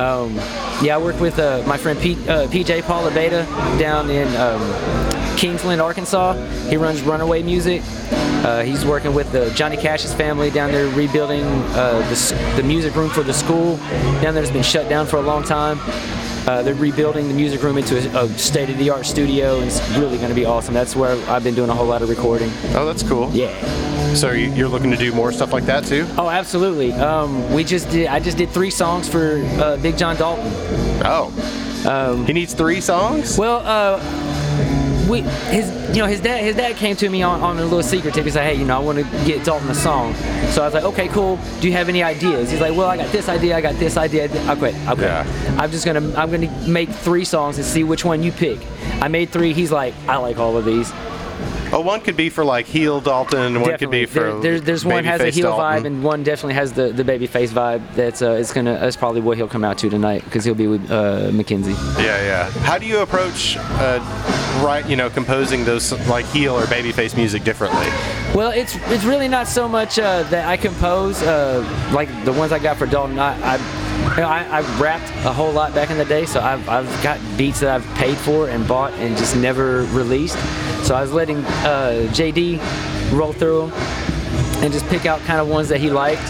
Um, 0.00 0.34
yeah, 0.82 0.94
I 0.94 0.98
worked 0.98 1.20
with 1.20 1.38
uh, 1.38 1.62
my 1.66 1.76
friend 1.76 1.98
Pete, 2.00 2.18
uh, 2.28 2.46
PJ 2.48 2.82
Paula 2.84 3.10
Beta 3.10 3.46
down 3.78 4.08
in 4.10 4.28
um, 4.36 4.60
Kingsland, 5.36 5.80
Arkansas. 5.80 6.34
He 6.68 6.76
runs 6.76 7.02
Runaway 7.02 7.42
Music. 7.42 7.82
Uh, 8.44 8.62
he's 8.62 8.84
working 8.84 9.12
with 9.14 9.30
the 9.32 9.50
Johnny 9.50 9.76
Cash's 9.76 10.14
family 10.14 10.50
down 10.50 10.70
there 10.70 10.86
rebuilding 10.88 11.42
uh, 11.44 11.98
the, 12.08 12.52
the 12.56 12.62
music 12.62 12.94
room 12.94 13.10
for 13.10 13.22
the 13.22 13.32
school 13.34 13.76
down 14.22 14.34
there 14.34 14.42
has 14.42 14.50
been 14.50 14.62
shut 14.62 14.88
down 14.88 15.06
for 15.06 15.16
a 15.16 15.22
long 15.22 15.42
time. 15.42 15.78
Uh, 16.48 16.62
they're 16.62 16.74
rebuilding 16.76 17.26
the 17.26 17.34
music 17.34 17.60
room 17.62 17.76
into 17.76 17.96
a, 18.20 18.24
a 18.24 18.28
state-of-the-art 18.38 19.04
studio, 19.04 19.56
and 19.58 19.66
it's 19.66 19.80
really 19.98 20.16
going 20.16 20.28
to 20.28 20.34
be 20.34 20.44
awesome. 20.44 20.74
That's 20.74 20.94
where 20.94 21.16
I've 21.28 21.42
been 21.42 21.56
doing 21.56 21.70
a 21.70 21.74
whole 21.74 21.86
lot 21.86 22.02
of 22.02 22.08
recording. 22.08 22.50
Oh, 22.74 22.86
that's 22.86 23.02
cool. 23.02 23.30
Yeah. 23.32 24.14
So 24.14 24.30
you- 24.30 24.52
you're 24.52 24.68
looking 24.68 24.92
to 24.92 24.96
do 24.96 25.12
more 25.12 25.32
stuff 25.32 25.52
like 25.52 25.64
that 25.66 25.84
too? 25.84 26.06
Oh, 26.16 26.28
absolutely. 26.30 26.92
Um, 26.92 27.52
we 27.52 27.64
just 27.64 27.90
did. 27.90 28.06
I 28.06 28.20
just 28.20 28.36
did 28.38 28.50
three 28.50 28.70
songs 28.70 29.08
for 29.08 29.42
uh, 29.60 29.76
Big 29.78 29.98
John 29.98 30.14
Dalton. 30.16 30.52
Oh. 31.04 32.24
he 32.26 32.32
needs 32.32 32.54
three 32.54 32.80
songs? 32.80 33.36
Well, 33.36 33.60
uh, 33.66 33.98
we 35.08 35.20
his 35.20 35.70
you 35.90 36.02
know 36.02 36.06
his 36.06 36.20
dad 36.20 36.42
his 36.42 36.56
dad 36.56 36.76
came 36.76 36.96
to 36.96 37.08
me 37.08 37.22
on, 37.22 37.40
on 37.40 37.58
a 37.58 37.62
little 37.62 37.82
secret 37.82 38.14
tip. 38.14 38.24
He 38.24 38.30
said, 38.30 38.44
hey, 38.44 38.54
you 38.54 38.64
know, 38.64 38.76
I 38.76 38.80
want 38.80 38.98
to 38.98 39.04
get 39.24 39.44
Dalton 39.44 39.68
a 39.70 39.74
song. 39.74 40.14
So 40.50 40.62
I 40.62 40.66
was 40.66 40.74
like, 40.74 40.84
okay, 40.84 41.08
cool. 41.08 41.38
Do 41.60 41.68
you 41.68 41.72
have 41.74 41.88
any 41.88 42.02
ideas? 42.02 42.50
He's 42.50 42.60
like, 42.60 42.76
well, 42.76 42.88
I 42.88 42.96
got 42.96 43.12
this 43.12 43.28
idea. 43.28 43.56
I 43.56 43.60
got 43.60 43.74
this 43.76 43.96
idea. 43.96 44.24
I 44.48 44.56
quit. 44.56 44.74
I 44.74 44.94
quit. 44.94 45.06
Yeah. 45.06 45.56
I'm 45.58 45.70
just 45.70 45.84
gonna 45.84 46.12
I'm 46.16 46.30
gonna 46.30 46.50
make 46.68 46.88
three 46.90 47.24
songs 47.24 47.56
and 47.58 47.66
see 47.66 47.84
which 47.84 48.04
one 48.04 48.22
you 48.22 48.32
pick. 48.32 48.58
I 49.00 49.08
made 49.08 49.30
three. 49.30 49.52
He's 49.52 49.72
like, 49.72 49.94
I 50.08 50.16
like 50.16 50.38
all 50.38 50.56
of 50.56 50.64
these. 50.64 50.92
Oh, 51.76 51.80
one 51.80 52.00
could 52.00 52.16
be 52.16 52.30
for 52.30 52.42
like 52.42 52.64
heel 52.64 53.02
Dalton, 53.02 53.38
and 53.38 53.60
one 53.60 53.76
could 53.76 53.90
be 53.90 54.06
for 54.06 54.20
There- 54.20 54.40
there's 54.40 54.62
there's 54.62 54.84
one 54.86 55.04
has 55.04 55.20
a 55.20 55.28
heel 55.28 55.50
Dalton. 55.54 55.82
vibe 55.82 55.86
and 55.86 56.02
one 56.02 56.22
definitely 56.22 56.54
has 56.54 56.72
the 56.72 56.88
the 56.88 57.04
baby 57.04 57.26
face 57.26 57.52
vibe. 57.52 57.82
That's 57.94 58.22
uh, 58.22 58.30
it's 58.30 58.50
gonna 58.50 58.78
that's 58.80 58.96
probably 58.96 59.20
what 59.20 59.36
he'll 59.36 59.46
come 59.46 59.62
out 59.62 59.76
to 59.78 59.90
tonight 59.90 60.24
because 60.24 60.42
he'll 60.46 60.54
be 60.54 60.68
with 60.68 60.90
uh, 60.90 61.28
Mackenzie. 61.32 61.72
Yeah, 62.02 62.22
yeah. 62.24 62.50
How 62.64 62.78
do 62.78 62.86
you 62.86 63.00
approach, 63.00 63.58
uh, 63.58 64.00
right? 64.64 64.88
You 64.88 64.96
know, 64.96 65.10
composing 65.10 65.66
those 65.66 65.92
like 66.08 66.24
heel 66.26 66.54
or 66.56 66.62
babyface 66.62 67.14
music 67.14 67.44
differently? 67.44 67.88
Well, 68.34 68.52
it's 68.52 68.76
it's 68.86 69.04
really 69.04 69.28
not 69.28 69.46
so 69.46 69.68
much 69.68 69.98
uh, 69.98 70.22
that 70.30 70.48
I 70.48 70.56
compose 70.56 71.22
uh, 71.22 71.60
like 71.92 72.08
the 72.24 72.32
ones 72.32 72.52
I 72.52 72.58
got 72.58 72.78
for 72.78 72.86
Dalton. 72.86 73.18
I, 73.18 73.36
I, 73.56 73.56
you 74.16 74.22
know, 74.22 74.28
I, 74.28 74.60
I 74.60 74.80
rapped 74.80 75.10
a 75.26 75.32
whole 75.32 75.52
lot 75.52 75.74
back 75.74 75.90
in 75.90 75.98
the 75.98 76.06
day, 76.06 76.24
so 76.24 76.40
I've, 76.40 76.66
I've 76.70 77.02
got 77.02 77.18
beats 77.36 77.60
that 77.60 77.68
I've 77.68 77.94
paid 77.96 78.16
for 78.16 78.48
and 78.48 78.66
bought 78.66 78.94
and 78.94 79.14
just 79.18 79.36
never 79.36 79.82
released. 79.92 80.38
So 80.86 80.94
I 80.94 81.02
was 81.02 81.12
letting 81.12 81.38
uh, 81.38 82.06
JD 82.12 82.60
roll 83.12 83.32
through 83.32 83.70
them 83.70 83.72
and 84.62 84.72
just 84.72 84.86
pick 84.86 85.04
out 85.04 85.18
kind 85.22 85.40
of 85.40 85.48
ones 85.48 85.68
that 85.68 85.80
he 85.80 85.90
liked. 85.90 86.22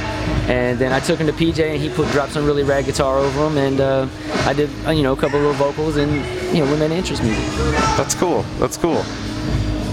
And 0.48 0.78
then 0.78 0.94
I 0.94 1.00
took 1.00 1.18
him 1.18 1.26
to 1.26 1.32
PJ 1.34 1.58
and 1.58 1.78
he 1.78 1.90
put 1.90 2.10
dropped 2.10 2.32
some 2.32 2.46
really 2.46 2.62
rad 2.62 2.86
guitar 2.86 3.18
over 3.18 3.38
them, 3.38 3.58
and 3.58 3.80
uh, 3.80 4.08
I 4.46 4.54
did 4.54 4.70
uh, 4.86 4.92
you 4.92 5.02
know 5.02 5.12
a 5.12 5.16
couple 5.16 5.40
little 5.40 5.52
vocals 5.52 5.98
and 5.98 6.10
you 6.56 6.64
know 6.64 6.76
made 6.78 6.90
interest 6.90 7.22
music. 7.22 7.44
That's 7.98 8.14
cool. 8.14 8.42
That's 8.58 8.78
cool. 8.78 9.04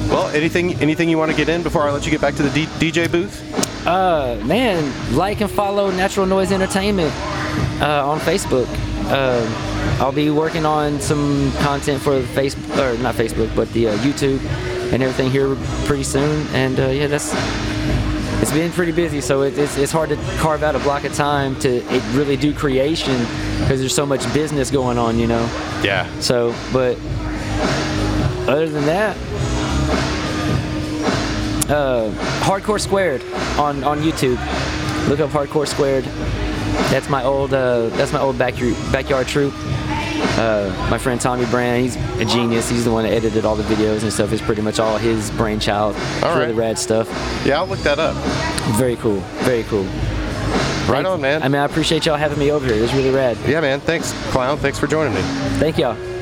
Well, 0.08 0.30
anything 0.30 0.76
anything 0.76 1.10
you 1.10 1.18
want 1.18 1.30
to 1.30 1.36
get 1.36 1.50
in 1.50 1.62
before 1.62 1.82
I 1.82 1.92
let 1.92 2.06
you 2.06 2.12
get 2.12 2.22
back 2.22 2.36
to 2.36 2.44
the 2.44 2.50
D- 2.52 2.92
DJ 2.92 3.12
booth? 3.12 3.86
Uh, 3.86 4.40
man, 4.46 4.94
like 5.14 5.42
and 5.42 5.52
follow 5.52 5.92
Natural 5.92 6.26
Noise 6.26 6.54
Entertainment 6.54 7.12
uh, 7.82 8.10
on 8.10 8.18
Facebook. 8.22 8.70
Uh, 9.06 9.98
I'll 10.00 10.12
be 10.12 10.30
working 10.30 10.66
on 10.66 11.00
some 11.00 11.52
content 11.54 12.02
for 12.02 12.20
the 12.20 12.28
Facebook, 12.28 12.78
or 12.78 13.02
not 13.02 13.16
Facebook, 13.16 13.54
but 13.56 13.72
the 13.74 13.90
uh, 13.90 13.98
YouTube 13.98 14.44
and 14.94 15.02
everything 15.02 15.32
here 15.32 15.56
pretty 15.86 16.04
soon. 16.04 16.48
And 16.48 16.80
uh, 16.80 16.88
yeah, 16.88 17.08
that's 17.08 17.34
it's 18.42 18.52
been 18.52 18.72
pretty 18.72 18.92
busy, 18.92 19.22
so 19.22 19.44
it, 19.44 19.58
it's, 19.58 19.78
it's 19.78 19.92
hard 19.92 20.10
to 20.10 20.18
carve 20.38 20.64
out 20.64 20.76
a 20.76 20.80
block 20.80 21.06
of 21.06 21.14
time 21.14 21.58
to 21.62 21.78
it 21.78 22.04
really 22.14 22.36
do 22.36 22.54
creation 22.54 23.18
because 23.60 23.80
there's 23.80 23.96
so 23.96 24.06
much 24.06 24.32
business 24.34 24.70
going 24.70 24.98
on, 24.98 25.18
you 25.18 25.28
know. 25.28 25.44
Yeah. 25.82 26.10
So, 26.20 26.54
but 26.74 26.98
other 28.50 28.68
than 28.68 28.86
that, 28.86 29.16
uh, 31.70 32.12
Hardcore 32.42 32.80
Squared 32.80 33.24
on, 33.58 33.84
on 33.84 34.00
YouTube. 34.00 34.38
Look 35.08 35.20
up 35.22 35.30
Hardcore 35.30 35.68
Squared. 35.68 36.04
That's 36.92 37.10
my 37.10 37.24
old 37.24 37.54
uh, 37.54 37.90
that's 37.90 38.14
my 38.14 38.20
old 38.20 38.38
backyard 38.38 38.76
backyard 38.92 39.28
troop. 39.28 39.54
Uh, 40.36 40.88
my 40.90 40.98
friend 40.98 41.20
Tommy 41.20 41.46
Brand, 41.46 41.84
he's 41.84 41.96
a 42.20 42.26
genius. 42.26 42.70
He's 42.70 42.86
the 42.86 42.92
one 42.92 43.04
that 43.04 43.12
edited 43.14 43.46
all 43.46 43.56
the 43.56 43.64
videos 43.64 44.04
and 44.04 44.12
stuff. 44.12 44.32
It's 44.32 44.42
pretty 44.42 44.62
much 44.62 44.80
all 44.80 44.98
his 44.98 45.30
brainchild. 45.32 45.96
All 46.24 46.36
really 46.38 46.54
right. 46.54 46.56
rad 46.56 46.80
stuff. 46.80 47.08
Yeah, 47.46 47.60
I'll 47.60 47.68
look 47.68 47.80
that 47.80 48.00
up. 48.00 48.16
Very 48.78 48.96
cool. 48.98 49.20
Very 49.42 49.64
cool. 49.64 49.84
Right 50.88 51.06
on, 51.06 51.22
man. 51.22 51.44
I 51.44 51.48
mean, 51.48 51.62
I 51.62 51.66
appreciate 51.66 52.06
y'all 52.06 52.18
having 52.18 52.40
me 52.40 52.52
over 52.52 52.66
here. 52.66 52.76
It 52.76 52.82
was 52.82 52.94
really 52.94 53.12
rad. 53.12 53.38
yeah, 53.48 53.62
man. 53.62 53.80
Thanks, 53.80 54.12
clown. 54.32 54.58
Thanks 54.58 54.80
for 54.80 54.88
joining 54.88 55.14
me. 55.14 55.22
Thank 55.60 55.78
y'all. 55.78 56.13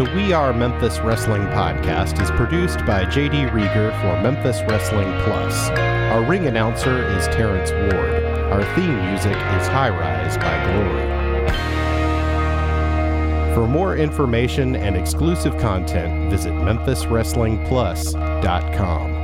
The 0.00 0.08
We 0.16 0.32
Are 0.32 0.54
Memphis 0.54 0.98
Wrestling 1.00 1.42
podcast 1.48 2.22
is 2.22 2.30
produced 2.30 2.78
by 2.86 3.04
JD 3.04 3.52
Reager 3.52 3.90
for 4.00 4.18
Memphis 4.22 4.62
Wrestling 4.62 5.12
Plus. 5.24 5.68
Our 5.68 6.24
ring 6.24 6.46
announcer 6.46 7.06
is 7.18 7.26
Terrence 7.26 7.70
Ward. 7.70 8.24
Our 8.50 8.64
theme 8.74 8.96
music 9.10 9.36
is 9.36 9.68
High 9.68 9.90
Rise 9.90 10.38
by 10.38 10.72
Glory. 10.72 11.04
For 13.54 13.68
more 13.68 13.94
information 13.94 14.74
and 14.74 14.96
exclusive 14.96 15.58
content, 15.58 16.30
visit 16.30 16.54
MemphisWrestlingPlus.com. 16.54 19.19